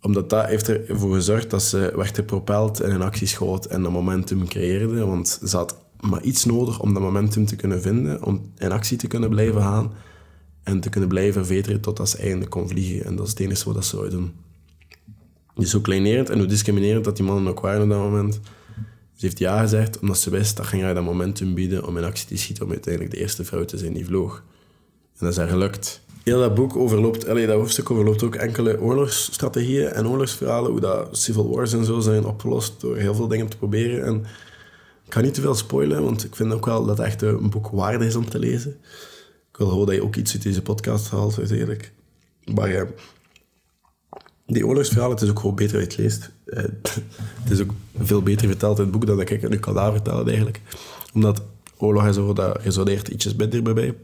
Omdat 0.00 0.30
dat 0.30 0.46
heeft 0.46 0.68
ervoor 0.68 1.14
gezorgd 1.14 1.50
dat 1.50 1.62
ze 1.62 1.92
werd 1.96 2.14
gepropeld 2.14 2.80
en 2.80 2.90
in 2.90 3.02
actie 3.02 3.26
schoot 3.26 3.64
en 3.66 3.82
dat 3.82 3.92
momentum 3.92 4.48
creëerde. 4.48 5.06
Want 5.06 5.40
ze 5.44 5.56
had 5.56 5.78
maar 6.00 6.22
iets 6.22 6.44
nodig 6.44 6.80
om 6.80 6.94
dat 6.94 7.02
momentum 7.02 7.46
te 7.46 7.56
kunnen 7.56 7.82
vinden, 7.82 8.22
om 8.22 8.52
in 8.56 8.72
actie 8.72 8.96
te 8.96 9.06
kunnen 9.06 9.28
blijven 9.28 9.62
gaan 9.62 9.92
en 10.62 10.80
te 10.80 10.88
kunnen 10.88 11.08
blijven 11.08 11.46
veteren 11.46 11.80
totdat 11.80 12.08
ze 12.08 12.18
eindelijk 12.18 12.50
kon 12.50 12.68
vliegen. 12.68 13.04
En 13.04 13.16
dat 13.16 13.24
is 13.24 13.30
het 13.30 13.40
enige 13.40 13.72
wat 13.72 13.84
ze 13.84 13.96
zou 13.96 14.10
doen. 14.10 14.32
Dus 15.54 15.72
hoe 15.72 15.82
kleinerend 15.82 16.30
en 16.30 16.38
hoe 16.38 16.46
discriminerend 16.46 17.04
dat 17.04 17.16
die 17.16 17.24
mannen 17.24 17.52
ook 17.52 17.60
waren 17.60 17.82
op 17.82 17.88
dat 17.88 17.98
moment. 17.98 18.40
Ze 19.16 19.26
heeft 19.26 19.38
ja 19.38 19.60
gezegd, 19.60 19.98
omdat 19.98 20.18
ze 20.18 20.30
wist 20.30 20.56
dat 20.56 20.66
ging 20.66 20.82
haar 20.82 20.94
dat 20.94 21.04
momentum 21.04 21.54
bieden 21.54 21.86
om 21.86 21.96
in 21.96 22.04
actie 22.04 22.26
te 22.26 22.36
schieten, 22.36 22.64
om 22.64 22.70
uiteindelijk 22.70 23.14
de 23.14 23.20
eerste 23.20 23.44
vrouw 23.44 23.64
te 23.64 23.78
zijn 23.78 23.92
die 23.92 24.04
vloog. 24.04 24.36
En 25.18 25.18
dat 25.18 25.30
is 25.30 25.36
haar 25.36 25.48
gelukt. 25.48 26.00
Heel 26.22 26.38
dat 26.38 26.54
boek 26.54 26.76
overloopt, 26.76 27.28
allee, 27.28 27.46
dat 27.46 27.56
hoofdstuk 27.56 27.90
overloopt 27.90 28.22
ook 28.22 28.34
enkele 28.34 28.80
oorlogsstrategieën 28.80 29.86
en 29.88 30.08
oorlogsverhalen, 30.08 30.70
hoe 30.70 30.80
dat 30.80 31.18
civil 31.18 31.48
wars 31.48 31.72
en 31.72 31.84
zo 31.84 32.00
zijn 32.00 32.24
opgelost 32.24 32.80
door 32.80 32.96
heel 32.96 33.14
veel 33.14 33.28
dingen 33.28 33.48
te 33.48 33.56
proberen. 33.56 34.04
En 34.04 34.24
ik 35.06 35.12
ga 35.12 35.20
niet 35.20 35.34
te 35.34 35.40
veel 35.40 35.54
spoilen, 35.54 36.02
want 36.02 36.24
ik 36.24 36.36
vind 36.36 36.52
ook 36.52 36.66
wel 36.66 36.86
dat 36.86 36.98
het 36.98 37.06
echt 37.06 37.22
een 37.22 37.50
boek 37.50 37.68
waardig 37.68 38.08
is 38.08 38.16
om 38.16 38.30
te 38.30 38.38
lezen. 38.38 38.70
Ik 39.50 39.56
wil 39.56 39.68
gewoon 39.68 39.86
dat 39.86 39.94
je 39.94 40.02
ook 40.02 40.16
iets 40.16 40.32
uit 40.32 40.42
deze 40.42 40.62
podcast 40.62 41.10
haalt, 41.10 41.38
uiteindelijk. 41.38 41.92
Maar 42.54 42.70
ja, 42.70 42.86
die 44.46 44.66
oorlogsverhalen, 44.66 45.14
het 45.14 45.24
is 45.24 45.30
ook 45.30 45.38
gewoon 45.38 45.54
beter 45.54 45.78
uit 45.78 45.96
leest. 45.96 46.30
Eh, 46.44 46.62
het 47.42 47.50
is 47.50 47.60
ook 47.60 47.70
veel 47.98 48.22
beter 48.22 48.46
verteld 48.46 48.78
in 48.78 48.82
het 48.82 48.92
boek 48.92 49.06
dan 49.06 49.16
dat 49.16 49.30
ik 49.30 49.40
het 49.40 49.50
nu 49.50 49.58
kan 49.58 49.92
vertellen, 49.92 50.26
eigenlijk. 50.26 50.60
Omdat 51.14 51.42
oorlog 51.76 52.06
en 52.06 52.14
zo, 52.14 52.32
dat 52.32 52.62
resoneert 52.62 53.08
ietsjes 53.08 53.34
minder 53.34 53.62
bij 53.62 53.74
mij. 53.74 53.94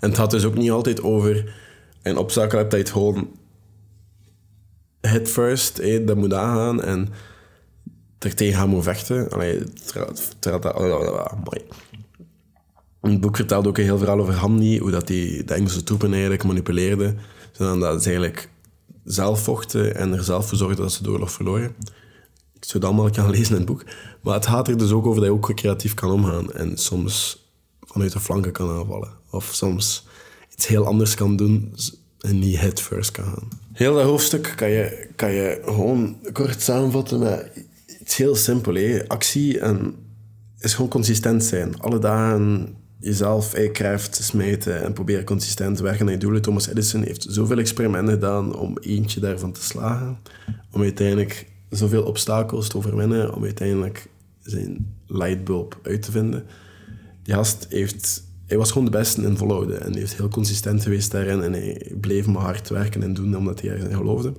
En 0.00 0.08
het 0.08 0.16
gaat 0.16 0.30
dus 0.30 0.44
ook 0.44 0.54
niet 0.54 0.70
altijd 0.70 1.02
over 1.02 1.54
een 2.02 2.16
obstakel 2.16 2.58
hebt 2.58 2.70
dat 2.70 2.86
je 2.86 2.92
gewoon 2.92 3.28
head 5.00 5.28
first, 5.28 5.78
eh, 5.78 6.06
dat 6.06 6.16
moet 6.16 6.34
aangaan 6.34 6.82
en 6.82 7.08
tegen 8.18 8.54
gaan 8.54 8.68
moet 8.68 8.82
vechten. 8.82 9.30
Allee, 9.30 9.62
het 13.00 13.20
boek 13.20 13.36
vertelt 13.36 13.66
ook 13.66 13.78
een 13.78 13.84
heel 13.84 13.98
verhaal 13.98 14.20
over 14.20 14.34
Hamdi, 14.34 14.78
hoe 14.78 14.90
dat 14.90 15.06
die 15.06 15.44
de 15.44 15.54
Engelse 15.54 15.82
troepen 15.82 16.12
eigenlijk 16.12 16.44
manipuleerde, 16.44 17.14
zodat 17.52 18.02
ze 18.02 18.08
eigenlijk 18.08 18.48
zelf 19.04 19.42
vochten 19.42 19.94
en 19.96 20.12
er 20.12 20.24
zelf 20.24 20.48
voor 20.48 20.58
zorgden 20.58 20.82
dat 20.82 20.92
ze 20.92 21.02
de 21.02 21.10
oorlog 21.10 21.32
verloren. 21.32 21.74
Ik 22.52 22.64
zou 22.64 22.78
het 22.78 22.84
allemaal 22.84 23.12
gaan 23.12 23.30
lezen 23.30 23.50
in 23.50 23.56
het 23.56 23.66
boek. 23.66 23.84
Maar 24.22 24.34
het 24.34 24.46
gaat 24.46 24.68
er 24.68 24.78
dus 24.78 24.90
ook 24.90 25.06
over 25.06 25.20
dat 25.20 25.30
je 25.30 25.34
ook 25.34 25.54
creatief 25.54 25.94
kan 25.94 26.10
omgaan 26.10 26.52
en 26.52 26.76
soms 26.76 27.44
vanuit 27.80 28.12
de 28.12 28.20
flanken 28.20 28.52
kan 28.52 28.70
aanvallen. 28.70 29.10
Of 29.30 29.50
soms 29.52 30.06
iets 30.52 30.66
heel 30.66 30.86
anders 30.86 31.14
kan 31.14 31.36
doen 31.36 31.74
en 32.20 32.38
niet 32.38 32.58
head 32.58 32.80
first 32.80 33.10
kan 33.10 33.24
gaan. 33.24 33.48
Heel 33.72 33.94
dat 33.94 34.04
hoofdstuk 34.04 34.52
kan 34.56 34.70
je, 34.70 35.08
kan 35.16 35.32
je 35.32 35.62
gewoon 35.64 36.16
kort 36.32 36.62
samenvatten 36.62 37.18
met 37.18 37.50
iets 38.00 38.16
heel 38.16 38.34
simpel. 38.34 39.02
Actie 39.06 39.60
en 39.60 39.94
is 40.58 40.74
gewoon 40.74 40.90
consistent 40.90 41.44
zijn. 41.44 41.80
Alle 41.80 41.98
dagen 41.98 42.74
jezelf 43.00 43.54
krijgt 43.72 44.14
smijten 44.22 44.82
en 44.82 44.92
proberen 44.92 45.24
consistent 45.24 45.76
te 45.76 45.82
werken 45.82 46.04
naar 46.04 46.14
je 46.14 46.20
doelen. 46.20 46.42
Thomas 46.42 46.68
Edison 46.68 47.02
heeft 47.02 47.26
zoveel 47.28 47.58
experimenten 47.58 48.14
gedaan 48.14 48.56
om 48.56 48.78
eentje 48.80 49.20
daarvan 49.20 49.52
te 49.52 49.62
slagen. 49.62 50.18
Om 50.70 50.82
uiteindelijk 50.82 51.46
zoveel 51.70 52.02
obstakels 52.02 52.68
te 52.68 52.76
overwinnen. 52.76 53.34
Om 53.34 53.44
uiteindelijk 53.44 54.08
zijn 54.42 54.94
lightbulb 55.06 55.78
uit 55.82 56.02
te 56.02 56.10
vinden. 56.10 56.44
Die 57.22 57.34
gast 57.34 57.66
heeft... 57.68 58.28
Hij 58.46 58.58
was 58.58 58.70
gewoon 58.70 58.84
de 58.84 58.98
beste 58.98 59.22
in 59.22 59.36
volhouden. 59.36 59.82
En 59.82 59.90
hij 59.90 60.00
heeft 60.00 60.16
heel 60.16 60.28
consistent 60.28 60.82
geweest 60.82 61.10
daarin. 61.10 61.42
En 61.42 61.52
hij 61.52 61.92
bleef 62.00 62.26
maar 62.26 62.42
hard 62.42 62.68
werken 62.68 63.02
en 63.02 63.14
doen 63.14 63.36
omdat 63.36 63.60
hij 63.60 63.70
erin 63.70 63.96
geloofde. 63.96 64.32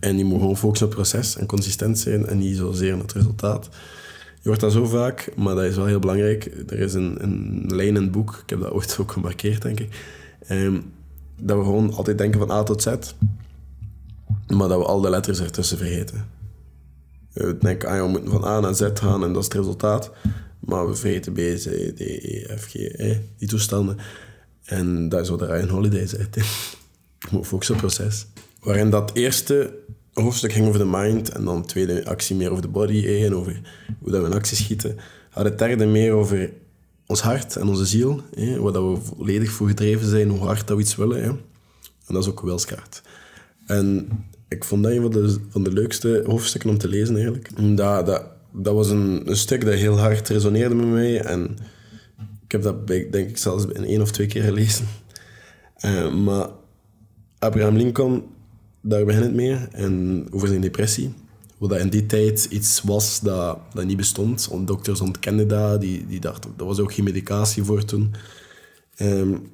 En 0.00 0.18
je 0.18 0.24
moet 0.24 0.38
gewoon 0.38 0.56
focussen 0.56 0.86
op 0.86 0.92
het 0.92 1.02
proces 1.02 1.36
en 1.36 1.46
consistent 1.46 1.98
zijn 1.98 2.26
en 2.26 2.38
niet 2.38 2.56
zozeer 2.56 2.94
op 2.94 3.00
het 3.00 3.12
resultaat. 3.12 3.68
Je 4.44 4.50
hoort 4.50 4.62
dat 4.62 4.72
zo 4.72 4.84
vaak, 4.84 5.28
maar 5.36 5.54
dat 5.54 5.64
is 5.64 5.76
wel 5.76 5.86
heel 5.86 5.98
belangrijk. 5.98 6.44
Er 6.44 6.78
is 6.78 6.94
een, 6.94 7.22
een 7.22 7.64
lijn 7.66 7.88
in 7.88 8.02
het 8.02 8.10
boek, 8.10 8.40
ik 8.42 8.50
heb 8.50 8.60
dat 8.60 8.70
ooit 8.70 8.98
ook 9.00 9.12
gemarkeerd, 9.12 9.62
denk 9.62 9.80
ik. 9.80 10.06
Um, 10.50 10.92
dat 11.40 11.58
we 11.58 11.64
gewoon 11.64 11.92
altijd 11.92 12.18
denken 12.18 12.40
van 12.40 12.50
A 12.50 12.62
tot 12.62 12.82
Z, 12.82 12.86
maar 14.46 14.68
dat 14.68 14.78
we 14.78 14.84
al 14.84 15.00
de 15.00 15.10
letters 15.10 15.40
ertussen 15.40 15.78
vergeten. 15.78 16.26
We 17.32 17.56
denken, 17.58 17.88
ah, 17.88 18.00
we 18.00 18.08
moeten 18.08 18.30
van 18.30 18.44
A 18.44 18.60
naar 18.60 18.74
Z 18.74 18.88
gaan 18.94 19.24
en 19.24 19.32
dat 19.32 19.42
is 19.42 19.44
het 19.44 19.54
resultaat. 19.54 20.10
Maar 20.58 20.88
we 20.88 20.94
vergeten 20.94 21.32
B, 21.32 21.36
C, 21.36 21.96
D, 21.96 22.00
E, 22.00 22.56
F, 22.56 22.64
G, 22.64 22.74
E, 22.74 23.18
die 23.38 23.48
toestanden. 23.48 23.96
En 24.64 25.08
dat 25.08 25.20
is 25.20 25.28
wat 25.28 25.38
de 25.38 25.46
Ryan 25.46 25.68
Holiday 25.68 26.08
moet 27.30 27.46
focussen 27.46 27.74
op 27.74 27.80
proces. 27.80 28.26
Waarin 28.60 28.90
dat 28.90 29.14
eerste 29.14 29.74
hoofdstuk 30.14 30.52
ging 30.52 30.66
over 30.66 30.78
de 30.78 30.86
mind 30.90 31.28
en 31.28 31.44
dan 31.44 31.60
de 31.60 31.66
tweede 31.66 32.04
actie 32.06 32.36
meer 32.36 32.50
over 32.50 32.62
de 32.62 32.68
body 32.68 33.04
eh, 33.04 33.24
en 33.24 33.34
over 33.34 33.60
hoe 33.98 34.10
dat 34.10 34.20
we 34.20 34.26
in 34.26 34.34
actie 34.34 34.56
schieten. 34.56 34.96
Had 35.30 35.44
het 35.44 35.58
derde 35.58 35.86
meer 35.86 36.12
over 36.12 36.52
ons 37.06 37.20
hart 37.20 37.56
en 37.56 37.68
onze 37.68 37.86
ziel, 37.86 38.20
eh, 38.34 38.56
waar 38.56 38.72
dat 38.72 38.82
we 38.82 39.04
volledig 39.04 39.50
voor 39.50 39.68
gedreven 39.68 40.08
zijn, 40.08 40.28
hoe 40.28 40.40
hard 40.40 40.66
dat 40.66 40.76
we 40.76 40.82
iets 40.82 40.96
willen. 40.96 41.22
Eh. 41.22 41.28
En 42.06 42.14
dat 42.14 42.22
is 42.22 42.28
ook 42.28 42.40
wilskracht. 42.40 43.02
En 43.66 44.08
ik 44.48 44.64
vond 44.64 44.82
dat 44.82 44.92
een 44.92 45.02
van 45.02 45.10
de, 45.10 45.36
van 45.48 45.62
de 45.62 45.72
leukste 45.72 46.22
hoofdstukken 46.26 46.70
om 46.70 46.78
te 46.78 46.88
lezen 46.88 47.14
eigenlijk. 47.14 47.76
Dat, 47.76 48.06
dat, 48.06 48.24
dat 48.52 48.74
was 48.74 48.90
een, 48.90 49.22
een 49.30 49.36
stuk 49.36 49.64
dat 49.64 49.74
heel 49.74 49.98
hard 49.98 50.28
resoneerde 50.28 50.74
met 50.74 50.86
mij 50.86 51.20
en 51.20 51.56
ik 52.44 52.52
heb 52.52 52.62
dat 52.62 52.86
denk 52.86 53.28
ik 53.28 53.38
zelfs 53.38 53.64
in 53.66 53.84
één 53.84 54.00
of 54.00 54.10
twee 54.10 54.26
keer 54.26 54.42
gelezen. 54.42 54.86
Uh, 55.84 56.14
maar 56.14 56.48
Abraham 57.38 57.76
Lincoln 57.76 58.24
daar 58.84 59.04
begint 59.04 59.24
het 59.24 59.34
mee. 59.34 59.56
En 59.70 60.26
over 60.30 60.48
zijn 60.48 60.60
depressie. 60.60 61.12
Hoe 61.58 61.68
dat 61.68 61.78
in 61.78 61.88
die 61.88 62.06
tijd 62.06 62.44
iets 62.44 62.82
was 62.82 63.20
dat, 63.20 63.58
dat 63.74 63.84
niet 63.84 63.96
bestond. 63.96 64.48
Want 64.50 64.66
dokters 64.66 65.00
ontkenden 65.00 65.48
dat. 65.48 65.80
Die, 65.80 66.06
die 66.06 66.20
dachten, 66.20 66.54
er 66.58 66.64
was 66.64 66.78
ook 66.78 66.92
geen 66.92 67.04
medicatie 67.04 67.62
voor 67.64 67.84
toen. 67.84 68.14
Um, 68.98 69.52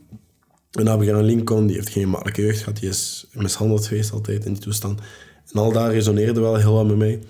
en 0.70 0.88
Abraham 0.88 1.22
Lincoln, 1.22 1.66
die 1.66 1.76
heeft 1.76 1.88
geen 1.88 2.08
makkelijke 2.08 2.42
jeugd 2.42 2.58
gehad. 2.58 2.76
Die 2.80 2.88
is 2.88 3.26
mishandeld 3.32 3.86
geweest 3.86 4.12
altijd 4.12 4.44
in 4.44 4.52
die 4.52 4.62
toestand. 4.62 5.00
En 5.52 5.60
al 5.60 5.72
daar 5.72 5.92
resoneerde 5.92 6.40
wel 6.40 6.56
heel 6.56 6.72
wat 6.72 6.86
met 6.86 6.96
mij. 6.96 7.20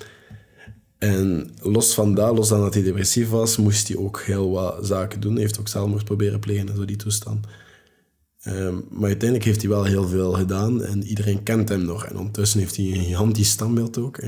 En 0.98 1.50
los 1.62 1.94
van 1.94 2.14
dat, 2.14 2.36
los 2.36 2.48
dan 2.48 2.60
dat 2.60 2.74
hij 2.74 2.82
depressief 2.82 3.28
was, 3.28 3.56
moest 3.56 3.88
hij 3.88 3.96
ook 3.96 4.20
heel 4.20 4.50
wat 4.50 4.86
zaken 4.86 5.20
doen. 5.20 5.32
Hij 5.32 5.40
heeft 5.40 5.60
ook 5.60 5.68
zelfmoord 5.68 6.04
proberen 6.04 6.40
plegen 6.40 6.68
en 6.68 6.76
zo 6.76 6.84
die 6.84 6.96
toestand. 6.96 7.46
Ehm, 8.42 8.74
maar 8.90 9.08
uiteindelijk 9.08 9.44
heeft 9.44 9.60
hij 9.60 9.70
wel 9.70 9.84
heel 9.84 10.08
veel 10.08 10.32
gedaan 10.32 10.82
en 10.82 11.02
iedereen 11.02 11.42
kent 11.42 11.68
hem 11.68 11.84
nog. 11.84 12.04
En 12.04 12.16
ondertussen 12.16 12.60
heeft 12.60 12.76
hij 12.76 12.86
een 12.86 13.04
gigantisch 13.04 13.50
standbeeld 13.50 13.98
ook. 13.98 14.18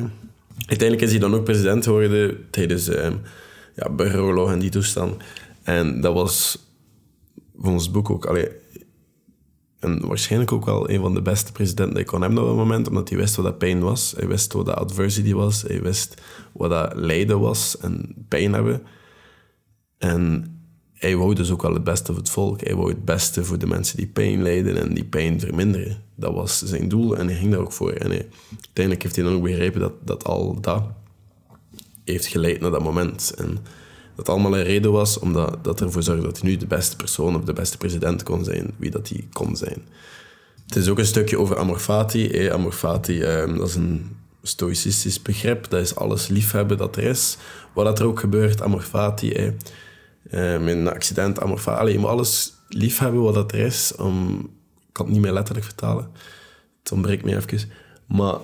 Uiteindelijk 0.66 1.00
is 1.00 1.10
hij 1.10 1.20
dan 1.20 1.34
ook 1.34 1.44
president 1.44 1.84
geworden 1.84 2.36
tijdens 2.50 2.88
um, 2.88 3.20
ja, 3.76 3.90
burgeroorlog 3.90 4.50
en 4.50 4.58
die 4.58 4.70
toestand. 4.70 5.22
En 5.62 6.00
dat 6.00 6.14
was 6.14 6.58
volgens 7.56 7.84
het 7.84 7.92
boek 7.92 8.10
ook 8.10 8.26
allee, 8.26 8.48
en 9.82 10.06
waarschijnlijk 10.06 10.52
ook 10.52 10.64
wel 10.64 10.90
een 10.90 11.00
van 11.00 11.14
de 11.14 11.22
beste 11.22 11.52
presidenten 11.52 11.94
die 11.94 12.02
ik 12.02 12.08
kon 12.08 12.22
hebben 12.22 12.42
op 12.42 12.46
dat 12.46 12.56
moment, 12.56 12.88
omdat 12.88 13.08
hij 13.08 13.18
wist 13.18 13.36
wat 13.36 13.44
dat 13.44 13.58
pijn 13.58 13.80
was. 13.80 14.14
Hij 14.16 14.28
wist 14.28 14.52
wat 14.52 14.66
dat 14.66 14.76
adversity 14.76 15.32
was. 15.32 15.62
Hij 15.62 15.82
wist 15.82 16.22
wat 16.52 16.70
dat 16.70 16.94
lijden 16.94 17.40
was 17.40 17.78
en 17.78 18.14
pijn 18.28 18.52
hebben. 18.52 18.82
En 19.98 20.44
hij 21.02 21.16
wou 21.16 21.34
dus 21.34 21.50
ook 21.50 21.62
wel 21.62 21.74
het 21.74 21.84
beste 21.84 22.06
voor 22.12 22.20
het 22.20 22.30
volk. 22.30 22.60
Hij 22.60 22.74
wou 22.74 22.88
het 22.88 23.04
beste 23.04 23.44
voor 23.44 23.58
de 23.58 23.66
mensen 23.66 23.96
die 23.96 24.06
pijn 24.06 24.42
lijden 24.42 24.76
en 24.76 24.94
die 24.94 25.04
pijn 25.04 25.40
verminderen. 25.40 26.02
Dat 26.14 26.34
was 26.34 26.62
zijn 26.62 26.88
doel 26.88 27.16
en 27.16 27.26
hij 27.26 27.36
ging 27.36 27.50
daar 27.50 27.60
ook 27.60 27.72
voor. 27.72 27.92
En 27.92 28.10
uiteindelijk 28.10 29.02
heeft 29.02 29.16
hij 29.16 29.24
dan 29.24 29.34
ook 29.34 29.42
begrepen 29.42 29.80
dat, 29.80 29.92
dat 30.04 30.24
al 30.24 30.60
dat 30.60 30.82
heeft 32.04 32.26
geleid 32.26 32.60
naar 32.60 32.70
dat 32.70 32.82
moment. 32.82 33.34
En 33.36 33.58
dat 34.16 34.28
allemaal 34.28 34.56
een 34.56 34.64
reden 34.64 34.92
was 34.92 35.18
omdat 35.18 35.64
dat 35.64 35.80
ervoor 35.80 36.02
zorgde 36.02 36.26
dat 36.26 36.40
hij 36.40 36.50
nu 36.50 36.56
de 36.56 36.66
beste 36.66 36.96
persoon 36.96 37.36
of 37.36 37.44
de 37.44 37.52
beste 37.52 37.76
president 37.76 38.22
kon 38.22 38.44
zijn, 38.44 38.70
wie 38.76 38.90
dat 38.90 39.08
hij 39.08 39.26
kon 39.32 39.56
zijn. 39.56 39.82
Het 40.66 40.76
is 40.76 40.88
ook 40.88 40.98
een 40.98 41.06
stukje 41.06 41.38
over 41.38 41.58
amor 41.58 41.78
fati. 41.78 42.28
Eh, 42.28 42.52
amor 42.52 42.72
fati, 42.72 43.22
eh, 43.22 43.56
dat 43.56 43.68
is 43.68 43.74
een 43.74 44.16
stoïcistisch 44.42 45.22
begrip. 45.22 45.70
Dat 45.70 45.80
is 45.80 45.94
alles 45.94 46.28
liefhebben 46.28 46.76
dat 46.76 46.96
er 46.96 47.02
is. 47.02 47.36
Wat 47.74 47.84
dat 47.84 47.98
er 47.98 48.06
ook 48.06 48.20
gebeurt, 48.20 48.62
amor 48.62 48.82
fati. 48.82 49.32
Eh 49.32 49.50
in 50.32 50.68
een 50.68 50.88
accident, 50.88 51.40
amorfalie. 51.40 51.92
Je 51.92 51.98
moet 51.98 52.08
alles 52.08 52.54
lief 52.68 52.98
hebben 52.98 53.22
wat 53.22 53.34
dat 53.34 53.52
er 53.52 53.58
is. 53.58 53.92
Ik 53.92 53.98
kan 54.92 55.04
het 55.06 55.08
niet 55.14 55.20
meer 55.20 55.32
letterlijk 55.32 55.66
vertalen. 55.66 56.10
Het 56.82 56.92
ontbreekt 56.92 57.24
me 57.24 57.36
even. 57.36 57.70
Maar 58.06 58.36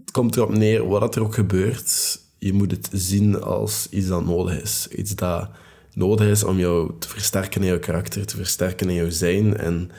het 0.00 0.10
komt 0.10 0.36
erop 0.36 0.56
neer, 0.56 0.88
wat 0.88 1.16
er 1.16 1.22
ook 1.22 1.34
gebeurt, 1.34 2.20
je 2.38 2.52
moet 2.52 2.70
het 2.70 2.88
zien 2.92 3.42
als 3.42 3.86
iets 3.90 4.06
dat 4.06 4.24
nodig 4.24 4.62
is. 4.62 4.88
Iets 4.88 5.14
dat 5.14 5.50
nodig 5.92 6.26
is 6.26 6.44
om 6.44 6.58
jou 6.58 6.92
te 6.98 7.08
versterken 7.08 7.60
in 7.60 7.66
jouw 7.66 7.78
karakter, 7.78 8.26
te 8.26 8.36
versterken 8.36 8.88
in 8.88 8.94
jouw 8.94 9.10
zijn 9.10 9.56
en 9.56 9.90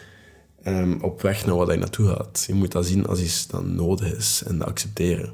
um, 0.65 1.01
op 1.01 1.21
weg 1.21 1.45
naar 1.45 1.55
wat 1.55 1.71
je 1.71 1.77
naartoe 1.77 2.07
gaat. 2.07 2.43
Je 2.47 2.53
moet 2.53 2.71
dat 2.71 2.85
zien 2.85 3.05
als 3.05 3.21
iets 3.21 3.47
dat 3.47 3.65
nodig 3.65 4.15
is 4.15 4.43
en 4.45 4.57
dat 4.57 4.67
accepteren. 4.67 5.33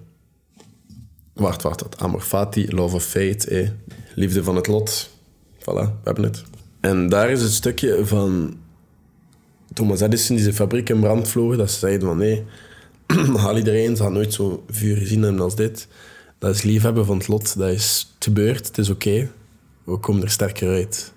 Wacht, 1.33 1.61
wacht, 1.61 1.81
wat. 1.81 1.97
Amor 1.97 2.21
fati, 2.21 2.67
love 2.69 2.95
of 2.95 3.03
fate, 3.03 3.49
eh. 3.49 3.69
liefde 4.15 4.43
van 4.43 4.55
het 4.55 4.67
lot. 4.67 5.09
Voilà, 5.69 5.86
we 5.86 6.04
hebben 6.04 6.23
het. 6.23 6.43
En 6.80 7.10
daar 7.10 7.30
is 7.30 7.41
het 7.41 7.51
stukje 7.51 8.06
van 8.06 8.58
Thomas 9.73 10.01
Edison 10.01 10.36
die 10.36 10.43
zijn 10.43 10.56
fabriek 10.56 10.89
in 10.89 10.99
brand 10.99 11.28
vloog. 11.28 11.58
Dat 11.58 11.71
ze 11.71 11.80
zeiden 11.80 12.08
van 12.08 12.17
nee, 12.17 12.43
haal 13.38 13.58
iedereen, 13.58 13.95
ze 13.95 14.04
had 14.04 14.12
nooit 14.12 14.34
zo 14.34 14.63
vuur 14.69 14.97
gezien 14.97 15.21
hebben 15.21 15.41
als 15.41 15.56
dit. 15.56 15.88
Dat 16.39 16.56
is 16.56 16.62
liefhebben 16.62 17.06
van 17.06 17.17
het 17.17 17.28
lot, 17.28 17.58
dat 17.58 17.69
is 17.69 18.15
gebeurd, 18.19 18.67
het 18.67 18.78
is 18.78 18.89
oké. 18.89 19.32
We 19.84 19.97
komen 19.97 20.23
er 20.23 20.30
sterker 20.30 20.69
uit. 20.69 21.13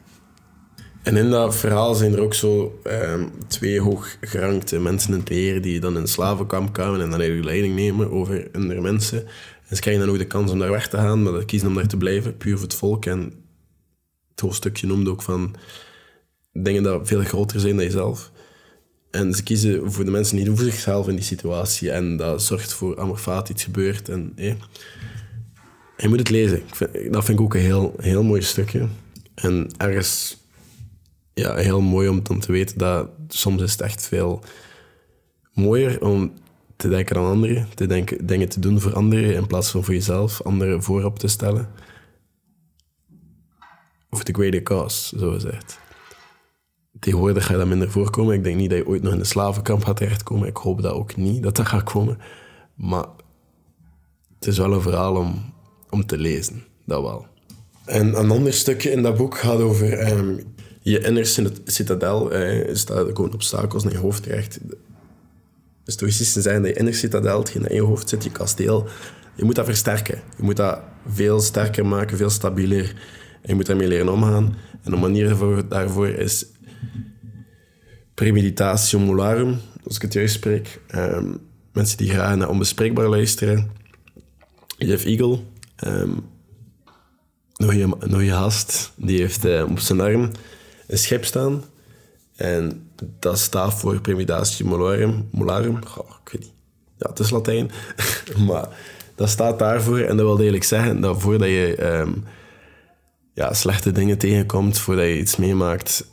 En 1.03 1.17
in 1.17 1.31
dat 1.31 1.57
verhaal 1.57 1.95
zijn 1.95 2.13
er 2.13 2.21
ook 2.21 2.35
zo 2.35 2.81
ehm, 2.83 3.25
twee 3.47 3.81
hooggerankte 3.81 4.79
mensen 4.79 5.13
in 5.13 5.19
het 5.19 5.29
leer 5.29 5.63
die 5.63 5.81
dan 5.81 5.97
in 5.97 6.07
slavenkamp 6.07 6.73
kwamen 6.73 7.01
en 7.01 7.11
dan 7.11 7.21
eigenlijk 7.21 7.49
leiding 7.49 7.75
nemen 7.75 8.11
over 8.11 8.49
hun 8.53 8.83
mensen. 8.83 9.27
En 9.69 9.77
ze 9.77 9.81
krijgen 9.83 10.05
dan 10.05 10.13
ook 10.13 10.19
de 10.19 10.27
kans 10.27 10.51
om 10.51 10.59
daar 10.59 10.71
weg 10.71 10.89
te 10.89 10.97
gaan, 10.97 11.23
maar 11.23 11.41
ze 11.41 11.45
kiezen 11.45 11.69
om 11.69 11.75
daar 11.75 11.87
te 11.87 11.97
blijven, 11.97 12.37
puur 12.37 12.55
voor 12.55 12.67
het 12.67 12.75
volk. 12.75 13.07
En 13.07 13.33
het 14.39 14.47
hoofdstukje 14.47 14.87
noemde 14.87 15.11
ook 15.11 15.23
van 15.23 15.55
dingen 16.53 16.83
dat 16.83 17.09
veel 17.09 17.23
groter 17.23 17.61
zijn 17.61 17.77
dan 17.77 17.85
jezelf. 17.85 18.31
En 19.11 19.35
ze 19.35 19.43
kiezen 19.43 19.93
voor 19.93 20.05
de 20.05 20.11
mensen 20.11 20.37
niet 20.37 20.49
voor 20.49 20.65
zichzelf 20.65 21.09
in 21.09 21.15
die 21.15 21.25
situatie. 21.25 21.91
En 21.91 22.17
dat 22.17 22.43
zorgt 22.43 22.73
voor 22.73 23.01
amorfaat 23.01 23.49
iets 23.49 23.65
gebeurt. 23.65 24.09
En. 24.09 24.33
Je 25.97 26.09
moet 26.09 26.19
het 26.19 26.31
lezen. 26.31 26.57
Ik 26.57 26.75
vind, 26.75 27.13
dat 27.13 27.25
vind 27.25 27.39
ik 27.39 27.45
ook 27.45 27.55
een 27.55 27.61
heel, 27.61 27.95
heel 27.97 28.23
mooi 28.23 28.43
stukje. 28.43 28.89
En 29.35 29.71
ergens 29.77 30.37
ja, 31.35 31.55
heel 31.57 31.81
mooi 31.81 32.09
om 32.09 32.23
te 32.23 32.53
weten 32.53 32.79
dat 32.79 33.09
soms 33.29 33.63
is 33.63 33.73
het 33.73 33.81
echt 33.81 34.07
veel 34.07 34.43
mooier 35.53 36.03
om 36.03 36.33
te 36.77 36.89
denken 36.89 37.17
aan 37.17 37.25
anderen, 37.25 37.69
te 37.75 37.87
denken, 37.87 38.27
dingen 38.27 38.49
te 38.49 38.61
doen 38.61 38.81
voor 38.81 38.95
anderen 38.95 39.35
in 39.35 39.47
plaats 39.47 39.71
van 39.71 39.85
voor 39.85 39.95
jezelf, 39.95 40.43
anderen 40.43 40.83
voorop 40.83 41.19
te 41.19 41.29
stellen. 41.29 41.69
Of 44.11 44.23
the 44.23 44.33
greater 44.33 44.63
cause, 44.63 45.19
zo 45.19 45.31
gezegd. 45.31 45.79
Tegenwoordig 47.01 47.49
je 47.49 47.57
dat 47.57 47.67
minder 47.67 47.91
voorkomen. 47.91 48.35
Ik 48.35 48.45
denk 48.45 48.57
niet 48.57 48.71
dat 48.71 48.79
je 48.79 48.87
ooit 48.87 49.03
nog 49.03 49.13
in 49.13 49.19
een 49.19 49.27
slavenkamp 49.27 49.85
gaat 49.85 49.97
terechtkomen. 49.97 50.49
Ik 50.49 50.57
hoop 50.57 50.83
dat 50.83 50.93
ook 50.93 51.17
niet, 51.17 51.43
dat 51.43 51.57
dat 51.57 51.67
gaat 51.67 51.83
komen. 51.83 52.19
Maar 52.75 53.07
het 54.39 54.49
is 54.49 54.59
wel 54.59 54.73
een 54.73 54.81
verhaal 54.81 55.17
om, 55.17 55.53
om 55.91 56.07
te 56.07 56.19
lezen, 56.19 56.65
dat 56.85 57.03
wel. 57.03 57.27
En 57.85 58.19
een 58.19 58.31
ander 58.31 58.53
stukje 58.53 58.91
in 58.91 59.03
dat 59.03 59.17
boek 59.17 59.39
gaat 59.39 59.61
over 59.61 59.99
ehm, 59.99 60.37
je 60.81 61.01
innerste 61.01 61.53
citadel. 61.65 62.33
Eh, 62.33 62.75
staat 62.75 63.07
gewoon 63.07 63.33
obstakels 63.33 63.85
naar 63.85 63.93
je 63.93 63.99
hoofd 63.99 64.23
terecht. 64.23 64.59
Stoïcisten 65.85 66.43
zeggen 66.43 66.63
dat 66.63 66.71
je 66.71 66.79
innerste 66.79 67.07
citadel, 67.07 67.39
hetgeen 67.39 67.67
in 67.67 67.75
je 67.75 67.83
hoofd 67.83 68.09
zit, 68.09 68.25
je 68.25 68.31
kasteel, 68.31 68.89
je 69.35 69.45
moet 69.45 69.55
dat 69.55 69.65
versterken. 69.65 70.21
Je 70.37 70.43
moet 70.43 70.57
dat 70.57 70.81
veel 71.07 71.41
sterker 71.41 71.87
maken, 71.87 72.17
veel 72.17 72.31
stabieler. 72.31 72.95
En 73.49 73.55
je 73.55 73.55
moet 73.55 73.67
daarmee 73.67 73.89
leren 73.89 74.09
omgaan. 74.09 74.57
En 74.83 74.93
een 74.93 74.99
manier 74.99 75.37
daarvoor 75.69 76.09
is 76.09 76.47
premeditatio 78.15 78.99
mularum, 78.99 79.57
als 79.85 79.97
ik 79.97 80.03
het 80.03 80.13
juist 80.13 80.35
spreek. 80.35 80.81
Um, 80.95 81.39
mensen 81.73 81.97
die 81.97 82.11
graag 82.11 82.37
naar 82.37 82.49
Onbespreekbaar 82.49 83.09
luisteren. 83.09 83.71
Jeff 84.77 85.05
Eagle, 85.05 85.39
um, 85.87 86.25
je, 88.19 88.33
haast, 88.33 88.93
die 88.97 89.21
heeft 89.21 89.45
uh, 89.45 89.65
op 89.71 89.79
zijn 89.79 90.01
arm 90.01 90.31
een 90.87 90.99
schip 90.99 91.25
staan. 91.25 91.65
En 92.37 92.91
dat 93.19 93.39
staat 93.39 93.75
voor 93.75 94.01
premeditatio 94.01 94.67
mularum. 94.67 95.29
mularum. 95.33 95.77
ik 96.25 96.33
weet 96.33 96.41
niet. 96.41 96.53
Ja, 96.97 97.09
het 97.09 97.19
is 97.19 97.31
Latijn. 97.31 97.71
maar 98.47 98.69
dat 99.15 99.29
staat 99.29 99.59
daarvoor. 99.59 99.99
En 99.99 100.17
dat 100.17 100.27
wil 100.27 100.35
eigenlijk 100.35 100.65
zeggen 100.65 101.01
dat 101.01 101.21
voordat 101.21 101.49
je 101.49 101.97
um, 101.99 102.25
ja, 103.39 103.55
slechte 103.55 103.93
dingen 103.93 104.19
tegenkomt, 104.19 104.79
voordat 104.79 105.05
je 105.05 105.19
iets 105.19 105.37
meemaakt, 105.37 106.11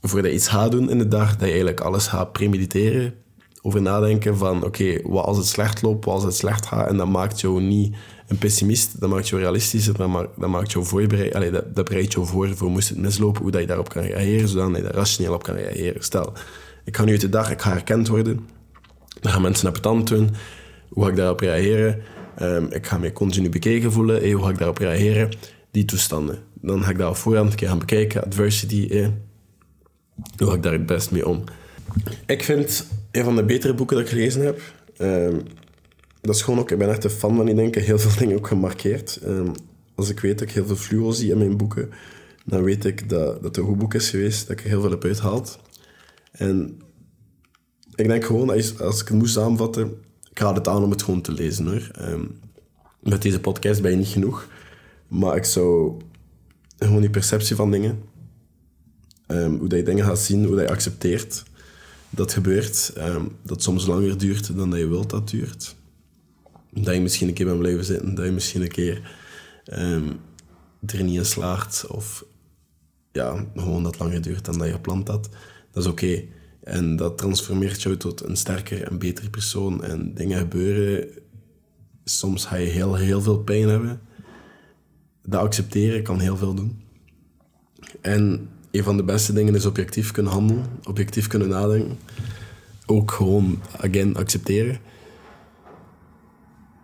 voordat 0.00 0.30
je 0.30 0.36
iets 0.36 0.48
gaat 0.48 0.70
doen 0.70 0.90
in 0.90 0.98
de 0.98 1.08
dag, 1.08 1.30
dat 1.30 1.40
je 1.40 1.46
eigenlijk 1.46 1.80
alles 1.80 2.06
gaat 2.06 2.32
premediteren. 2.32 3.14
Over 3.62 3.82
nadenken 3.82 4.36
van, 4.36 4.64
oké, 4.64 5.00
wat 5.02 5.24
als 5.24 5.36
het 5.36 5.46
slecht 5.46 5.82
loopt, 5.82 6.04
wat 6.04 6.14
als 6.14 6.24
het 6.24 6.34
slecht 6.34 6.66
gaat. 6.66 6.88
En 6.88 6.96
dat 6.96 7.08
maakt 7.08 7.40
jou 7.40 7.62
niet 7.62 7.94
een 8.28 8.38
pessimist, 8.38 9.00
dat 9.00 9.10
maakt 9.10 9.28
jou 9.28 9.42
realistischer, 9.42 9.96
dat 10.36 10.48
maakt, 10.48 10.72
jou 10.72 10.84
voorbereid, 10.84 11.34
allee, 11.34 11.50
dat, 11.50 11.74
dat 11.74 11.84
bereidt 11.84 12.12
jou 12.12 12.26
voor 12.26 12.56
voor 12.56 12.70
moest 12.70 12.88
het 12.88 12.98
mislopen, 12.98 13.42
hoe 13.42 13.50
dat 13.50 13.60
je 13.60 13.66
daarop 13.66 13.88
kan 13.88 14.02
reageren, 14.02 14.48
zodat 14.48 14.76
je 14.76 14.82
daar 14.82 14.94
rationeel 14.94 15.34
op 15.34 15.42
kan 15.42 15.54
reageren. 15.54 16.04
Stel, 16.04 16.32
ik 16.84 16.96
ga 16.96 17.04
nu 17.04 17.12
uit 17.12 17.20
de 17.20 17.28
dag, 17.28 17.50
ik 17.50 17.60
ga 17.60 17.70
herkend 17.70 18.08
worden, 18.08 18.48
dan 19.20 19.32
gaan 19.32 19.42
mensen 19.42 19.64
naar 19.64 19.80
tand 19.80 20.08
doen, 20.08 20.30
hoe 20.88 21.04
ga 21.04 21.10
ik 21.10 21.16
daarop 21.16 21.40
reageren? 21.40 22.02
Um, 22.42 22.66
ik 22.70 22.86
ga 22.86 22.98
me 22.98 23.12
continu 23.12 23.48
bekeken 23.48 23.92
voelen, 23.92 24.16
hey, 24.16 24.32
hoe 24.32 24.44
ga 24.44 24.50
ik 24.50 24.58
daarop 24.58 24.78
reageren? 24.78 25.30
Die 25.72 25.84
toestanden. 25.84 26.38
Dan 26.54 26.82
ga 26.82 26.90
ik 26.90 26.98
daar 26.98 27.08
op 27.08 27.16
voorhand 27.16 27.50
een 27.50 27.56
keer 27.56 27.68
gaan 27.68 27.78
bekijken, 27.78 28.24
adversity, 28.24 28.88
hey, 28.88 29.14
hoe 30.36 30.48
ga 30.48 30.54
ik 30.54 30.62
daar 30.62 30.72
het 30.72 30.86
best 30.86 31.10
mee 31.10 31.28
om? 31.28 31.44
Ik 32.26 32.44
vind 32.44 32.86
een 33.10 33.24
van 33.24 33.36
de 33.36 33.44
betere 33.44 33.74
boeken 33.74 33.96
dat 33.96 34.04
ik 34.04 34.10
gelezen 34.10 34.44
heb, 34.44 34.60
um, 34.98 35.42
dat 36.20 36.34
is 36.34 36.42
gewoon 36.42 36.58
ook, 36.58 36.70
ik 36.70 36.78
ben 36.78 36.88
echt 36.88 37.04
een 37.04 37.10
fan 37.10 37.36
van 37.36 37.46
die 37.46 37.54
denken, 37.54 37.82
heel 37.82 37.98
veel 37.98 38.18
dingen 38.18 38.36
ook 38.36 38.46
gemarkeerd. 38.46 39.20
Um, 39.26 39.52
als 39.94 40.08
ik 40.08 40.20
weet 40.20 40.38
dat 40.38 40.48
ik 40.48 40.54
heel 40.54 40.66
veel 40.66 40.76
fluo 40.76 41.12
in 41.12 41.38
mijn 41.38 41.56
boeken, 41.56 41.90
dan 42.44 42.62
weet 42.62 42.84
ik 42.84 43.08
dat, 43.08 43.34
dat 43.34 43.44
het 43.44 43.56
een 43.56 43.64
goed 43.64 43.78
boek 43.78 43.94
is 43.94 44.10
geweest, 44.10 44.48
dat 44.48 44.58
ik 44.58 44.64
er 44.64 44.70
heel 44.70 44.80
veel 44.80 44.90
heb 44.90 45.04
uitgehaald. 45.04 45.58
En 46.32 46.80
ik 47.94 48.06
denk 48.06 48.24
gewoon, 48.24 48.50
als 48.78 49.00
ik 49.00 49.08
het 49.08 49.10
moest 49.10 49.32
samenvatten, 49.32 49.92
ik 50.30 50.38
raad 50.38 50.56
het 50.56 50.68
aan 50.68 50.82
om 50.82 50.90
het 50.90 51.02
gewoon 51.02 51.20
te 51.20 51.32
lezen 51.32 51.66
hoor. 51.66 51.90
Um, 52.00 52.40
met 53.00 53.22
deze 53.22 53.40
podcast 53.40 53.82
ben 53.82 53.90
je 53.90 53.96
niet 53.96 54.06
genoeg. 54.06 54.48
Maar 55.12 55.36
ik 55.36 55.44
zou 55.44 55.96
gewoon 56.78 57.00
die 57.00 57.10
perceptie 57.10 57.56
van 57.56 57.70
dingen, 57.70 58.02
um, 59.26 59.58
hoe 59.58 59.68
dat 59.68 59.78
je 59.78 59.84
dingen 59.84 60.04
gaat 60.04 60.18
zien, 60.18 60.44
hoe 60.44 60.56
dat 60.56 60.64
je 60.64 60.70
accepteert 60.70 61.42
dat 62.10 62.32
gebeurt, 62.32 62.92
um, 62.96 63.36
dat 63.42 63.62
soms 63.62 63.86
langer 63.86 64.18
duurt 64.18 64.56
dan 64.56 64.70
dat 64.70 64.78
je 64.78 64.88
wilt 64.88 65.10
dat 65.10 65.28
duurt. 65.28 65.76
Dat 66.70 66.94
je 66.94 67.00
misschien 67.00 67.28
een 67.28 67.34
keer 67.34 67.46
bent 67.46 67.58
blijven 67.58 67.84
zitten, 67.84 68.14
dat 68.14 68.24
je 68.24 68.30
misschien 68.30 68.62
een 68.62 68.68
keer 68.68 69.16
um, 69.72 70.20
er 70.86 71.02
niet 71.02 71.16
in 71.16 71.24
slaagt. 71.24 71.86
Of 71.86 72.24
ja, 73.12 73.46
gewoon 73.54 73.82
dat 73.82 73.98
langer 73.98 74.22
duurt 74.22 74.44
dan 74.44 74.58
dat 74.58 74.66
je 74.66 74.72
gepland 74.72 75.08
had. 75.08 75.28
Dat 75.70 75.84
is 75.84 75.90
oké. 75.90 76.22
En 76.64 76.96
dat 76.96 77.18
transformeert 77.18 77.82
jou 77.82 77.96
tot 77.96 78.24
een 78.24 78.36
sterker 78.36 78.82
en 78.82 78.98
betere 78.98 79.30
persoon. 79.30 79.84
En 79.84 80.14
dingen 80.14 80.38
gebeuren. 80.38 81.08
Soms 82.04 82.44
ga 82.44 82.56
je 82.56 82.68
heel, 82.68 82.94
heel 82.94 83.20
veel 83.20 83.38
pijn 83.38 83.68
hebben. 83.68 84.00
Dat 85.22 85.40
accepteren 85.40 86.02
kan 86.02 86.20
heel 86.20 86.36
veel 86.36 86.54
doen. 86.54 86.80
En 88.00 88.48
een 88.70 88.82
van 88.82 88.96
de 88.96 89.04
beste 89.04 89.32
dingen 89.32 89.54
is 89.54 89.66
objectief 89.66 90.10
kunnen 90.10 90.32
handelen, 90.32 90.64
objectief 90.84 91.26
kunnen 91.26 91.48
nadenken. 91.48 91.98
Ook 92.86 93.10
gewoon, 93.10 93.62
again, 93.76 94.16
accepteren. 94.16 94.78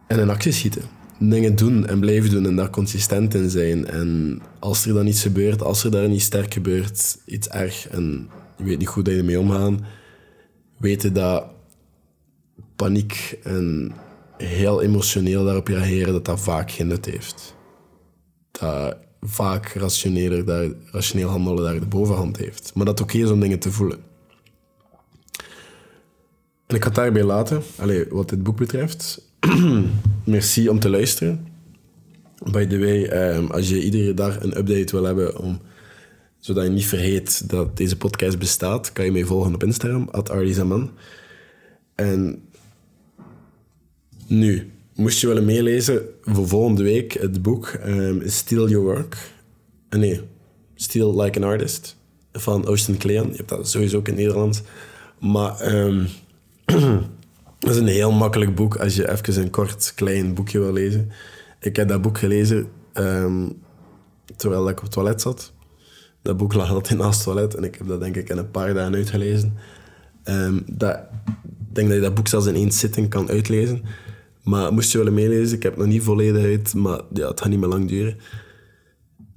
En 0.07 0.18
in 0.18 0.31
actie 0.31 0.53
schieten. 0.53 0.83
Dingen 1.18 1.57
doen 1.57 1.87
en 1.87 2.01
blijven 2.01 2.31
doen 2.31 2.46
en 2.46 2.57
daar 2.57 2.70
consistent 2.70 3.35
in 3.35 3.51
zijn. 3.51 3.87
En 3.87 4.40
als 4.59 4.87
er 4.87 4.94
dan 4.94 5.07
iets 5.07 5.22
gebeurt, 5.22 5.62
als 5.62 5.85
er 5.85 5.90
daar 5.90 6.09
niet 6.09 6.22
sterk 6.22 6.53
gebeurt, 6.53 7.18
iets 7.27 7.48
erg 7.48 7.88
en 7.88 8.29
je 8.57 8.64
weet 8.64 8.79
niet 8.79 8.88
goed 8.88 9.05
dat 9.05 9.14
je 9.14 9.20
ermee 9.20 9.40
omgaan, 9.40 9.85
weten 10.79 11.12
dat 11.12 11.44
paniek 12.77 13.38
en 13.42 13.92
heel 14.37 14.83
emotioneel 14.83 15.44
daarop 15.44 15.68
reageren, 15.68 16.12
dat 16.12 16.24
dat 16.24 16.40
vaak 16.40 16.70
geen 16.70 16.87
nut 16.87 17.05
heeft. 17.05 17.57
Dat 18.61 18.97
vaak 19.21 19.68
rationeler 19.68 20.44
daar, 20.44 20.68
rationeel 20.92 21.29
handelen 21.29 21.64
daar 21.64 21.81
de 21.81 21.87
bovenhand 21.87 22.37
heeft. 22.37 22.71
Maar 22.75 22.85
dat 22.85 22.99
het 22.99 23.09
oké 23.09 23.18
is 23.18 23.31
om 23.31 23.40
dingen 23.40 23.59
te 23.59 23.73
voelen. 23.73 23.99
En 26.66 26.77
ik 26.77 26.83
ga 26.83 26.87
het 26.87 26.94
daarbij 26.94 27.25
laten, 27.25 27.62
Allee, 27.77 28.07
wat 28.11 28.29
dit 28.29 28.42
boek 28.42 28.57
betreft. 28.57 29.23
Merci 30.25 30.68
om 30.68 30.81
te 30.81 30.90
luisteren. 30.90 31.47
By 32.53 32.66
the 32.66 32.79
way, 32.79 33.05
um, 33.37 33.51
als 33.51 33.68
je 33.68 33.83
iedere 33.83 34.14
dag 34.14 34.42
een 34.42 34.59
update 34.59 34.97
wil 34.97 35.05
hebben, 35.05 35.38
om, 35.38 35.61
zodat 36.38 36.64
je 36.64 36.71
niet 36.71 36.87
vergeet 36.87 37.51
dat 37.51 37.77
deze 37.77 37.97
podcast 37.97 38.38
bestaat, 38.38 38.92
kan 38.92 39.05
je 39.05 39.12
mij 39.12 39.25
volgen 39.25 39.55
op 39.55 39.62
Instagram, 39.62 40.09
at 40.11 40.31
En 41.94 42.42
nu, 44.27 44.73
moest 44.98 45.20
je 45.20 45.26
willen 45.26 45.44
meelezen 45.44 46.02
voor 46.22 46.48
volgende 46.48 46.82
week, 46.82 47.12
het 47.12 47.42
boek 47.42 47.78
um, 47.87 48.22
Steal 48.24 48.68
Your 48.68 48.84
Work. 48.84 49.32
Uh, 49.90 50.00
nee, 50.00 50.20
Steal 50.74 51.20
Like 51.20 51.38
an 51.38 51.48
Artist 51.48 51.96
van 52.32 52.66
Austin 52.66 52.96
Kleon. 52.96 53.30
Je 53.30 53.37
hebt 53.37 53.48
dat 53.48 53.68
sowieso 53.68 53.96
ook 53.96 54.08
in 54.08 54.14
Nederland. 54.14 54.62
Maar 55.20 55.74
um, 55.74 56.06
dat 57.58 57.70
is 57.70 57.76
een 57.76 57.87
heel 57.87 58.12
makkelijk 58.12 58.54
boek 58.54 58.76
als 58.76 58.96
je 58.96 59.11
even 59.11 59.42
een 59.42 59.50
kort, 59.50 59.92
klein 59.94 60.34
boekje 60.34 60.58
wil 60.58 60.72
lezen. 60.72 61.11
Ik 61.61 61.76
heb 61.76 61.88
dat 61.88 62.02
boek 62.02 62.18
gelezen 62.18 62.68
um, 62.94 63.62
terwijl 64.37 64.68
ik 64.68 64.76
op 64.76 64.82
het 64.82 64.92
toilet 64.92 65.20
zat. 65.20 65.52
Dat 66.22 66.37
boek 66.37 66.54
lag 66.54 66.70
altijd 66.70 66.98
naast 66.98 67.24
het 67.24 67.24
toilet 67.24 67.54
en 67.54 67.64
ik 67.64 67.74
heb 67.74 67.88
dat 67.88 68.00
denk 68.00 68.16
ik 68.16 68.28
in 68.28 68.38
een 68.38 68.50
paar 68.50 68.74
dagen 68.74 68.94
uitgelezen. 68.94 69.54
dat, 70.66 70.98
ik 71.68 71.74
denk 71.74 71.88
dat 71.88 71.96
je 71.96 72.02
dat 72.02 72.14
boek 72.14 72.28
zelfs 72.28 72.46
in 72.46 72.54
één 72.54 72.72
zitting 72.72 73.08
kan 73.08 73.28
uitlezen. 73.28 73.84
Maar 74.48 74.72
moest 74.72 74.92
je 74.92 74.98
willen 74.98 75.14
meelezen, 75.14 75.56
ik 75.56 75.62
heb 75.62 75.72
het 75.72 75.80
nog 75.80 75.90
niet 75.90 76.02
volledig 76.02 76.42
uit, 76.42 76.74
maar 76.74 77.00
ja, 77.12 77.28
het 77.28 77.40
gaat 77.40 77.50
niet 77.50 77.58
meer 77.58 77.68
lang 77.68 77.88
duren. 77.88 78.16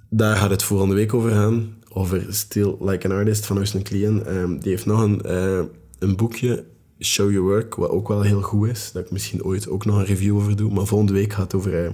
Daar 0.10 0.36
gaat 0.36 0.50
het 0.50 0.64
volgende 0.64 0.96
week 0.96 1.14
over 1.14 1.32
gaan. 1.32 1.78
Over 1.94 2.26
Still 2.30 2.76
Like 2.80 3.08
an 3.08 3.16
Artist 3.16 3.46
van 3.46 3.58
Austin 3.58 3.82
Kleon. 3.82 4.36
Um, 4.36 4.60
die 4.60 4.72
heeft 4.72 4.86
nog 4.86 5.02
een, 5.02 5.22
uh, 5.26 5.62
een 6.00 6.16
boekje 6.16 6.64
Show 7.00 7.32
Your 7.32 7.48
Work, 7.48 7.76
wat 7.76 7.90
ook 7.90 8.08
wel 8.08 8.22
heel 8.22 8.42
goed 8.42 8.68
is. 8.68 8.92
Dat 8.94 9.06
ik 9.06 9.12
misschien 9.12 9.44
ooit 9.44 9.70
ook 9.70 9.86
nog 9.86 9.98
een 9.98 10.06
review 10.06 10.36
over 10.36 10.56
doe. 10.56 10.72
Maar 10.72 10.86
volgende 10.86 11.14
week 11.14 11.34
gaat 11.34 11.44
het 11.44 11.54
over 11.54 11.84
uh, 11.84 11.90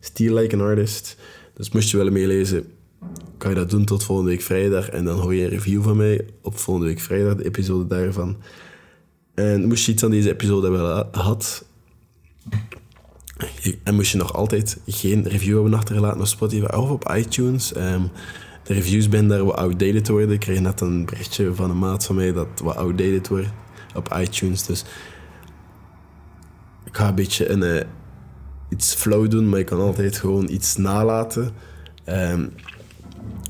Steal 0.00 0.34
Like 0.34 0.56
an 0.56 0.62
Artist. 0.62 1.16
Dus 1.54 1.70
moest 1.70 1.90
je 1.90 1.96
willen 1.96 2.12
meelezen, 2.12 2.64
kan 3.38 3.50
je 3.50 3.56
dat 3.56 3.70
doen 3.70 3.84
tot 3.84 4.04
volgende 4.04 4.30
week 4.30 4.42
vrijdag. 4.42 4.88
En 4.88 5.04
dan 5.04 5.18
hoor 5.18 5.34
je 5.34 5.42
een 5.42 5.50
review 5.50 5.82
van 5.82 5.96
mij 5.96 6.26
op 6.42 6.58
volgende 6.58 6.88
week 6.88 7.00
vrijdag, 7.00 7.34
de 7.34 7.44
episode 7.44 7.86
daarvan. 7.86 8.36
En 9.34 9.66
moest 9.66 9.86
je 9.86 9.92
iets 9.92 10.04
aan 10.04 10.10
deze 10.10 10.30
episode 10.30 10.70
hebben 10.70 11.08
gehad... 11.12 11.70
En 13.82 13.94
moest 13.94 14.12
je 14.12 14.18
nog 14.18 14.34
altijd 14.34 14.78
geen 14.86 15.28
review 15.28 15.54
hebben 15.54 15.74
achtergelaten 15.74 16.20
op 16.20 16.26
Spotify 16.26 16.64
of 16.64 16.90
op 16.90 17.12
iTunes... 17.16 17.76
Um, 17.76 18.10
de 18.62 18.74
reviews 18.74 19.08
zijn 19.10 19.28
daar 19.28 19.44
wat 19.44 19.56
outdated 19.56 20.08
worden. 20.08 20.30
Ik 20.30 20.40
kreeg 20.40 20.60
net 20.60 20.80
een 20.80 21.04
berichtje 21.04 21.54
van 21.54 21.70
een 21.70 21.78
maat 21.78 22.04
van 22.04 22.14
mij 22.14 22.32
dat 22.32 22.48
wat 22.62 22.76
outdated 22.76 23.28
wordt 23.28 23.48
op 23.94 24.16
iTunes. 24.20 24.66
Dus 24.66 24.84
ik 26.84 26.96
ga 26.96 27.08
een 27.08 27.14
beetje 27.14 27.56
uh, 27.56 27.80
iets 28.68 28.94
flow 28.94 29.30
doen, 29.30 29.48
maar 29.48 29.58
ik 29.58 29.66
kan 29.66 29.80
altijd 29.80 30.16
gewoon 30.16 30.48
iets 30.48 30.76
nalaten. 30.76 31.50
Um, 32.06 32.52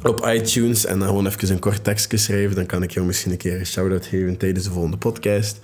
op 0.03 0.27
iTunes 0.27 0.85
en 0.85 0.99
dan 0.99 1.09
gewoon 1.09 1.27
even 1.27 1.51
een 1.51 1.59
kort 1.59 1.85
tekstje 1.85 2.17
schrijven. 2.17 2.57
Dan 2.57 2.67
kan 2.67 2.83
ik 2.83 2.91
jou 2.91 3.07
misschien 3.07 3.33
een 3.33 3.39
keer 3.39 3.59
een 3.59 3.67
shout-out 3.67 4.07
geven 4.07 4.37
tijdens 4.37 4.65
de 4.65 4.71
volgende 4.71 4.97
podcast. 4.97 5.61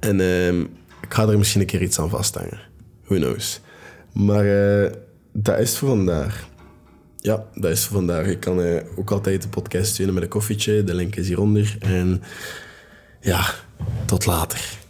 En 0.00 0.20
um, 0.20 0.60
ik 1.00 1.14
ga 1.14 1.28
er 1.28 1.38
misschien 1.38 1.60
een 1.60 1.66
keer 1.66 1.82
iets 1.82 1.98
aan 1.98 2.10
vasthangen. 2.10 2.71
Who 3.04 3.16
knows. 3.16 3.60
Maar 4.12 4.44
uh, 4.44 4.90
dat 5.32 5.58
is 5.58 5.78
voor 5.78 5.88
vandaag. 5.88 6.48
Ja, 7.18 7.44
dat 7.54 7.70
is 7.70 7.84
voor 7.84 7.96
vandaag. 7.96 8.26
Ik 8.26 8.40
kan 8.40 8.60
uh, 8.60 8.80
ook 8.96 9.10
altijd 9.10 9.42
de 9.42 9.48
podcast 9.48 9.92
steunen 9.92 10.14
met 10.14 10.22
een 10.22 10.28
koffietje. 10.28 10.84
De 10.84 10.94
link 10.94 11.16
is 11.16 11.28
hieronder. 11.28 11.76
En 11.80 12.22
ja, 13.20 13.44
tot 14.06 14.26
later. 14.26 14.80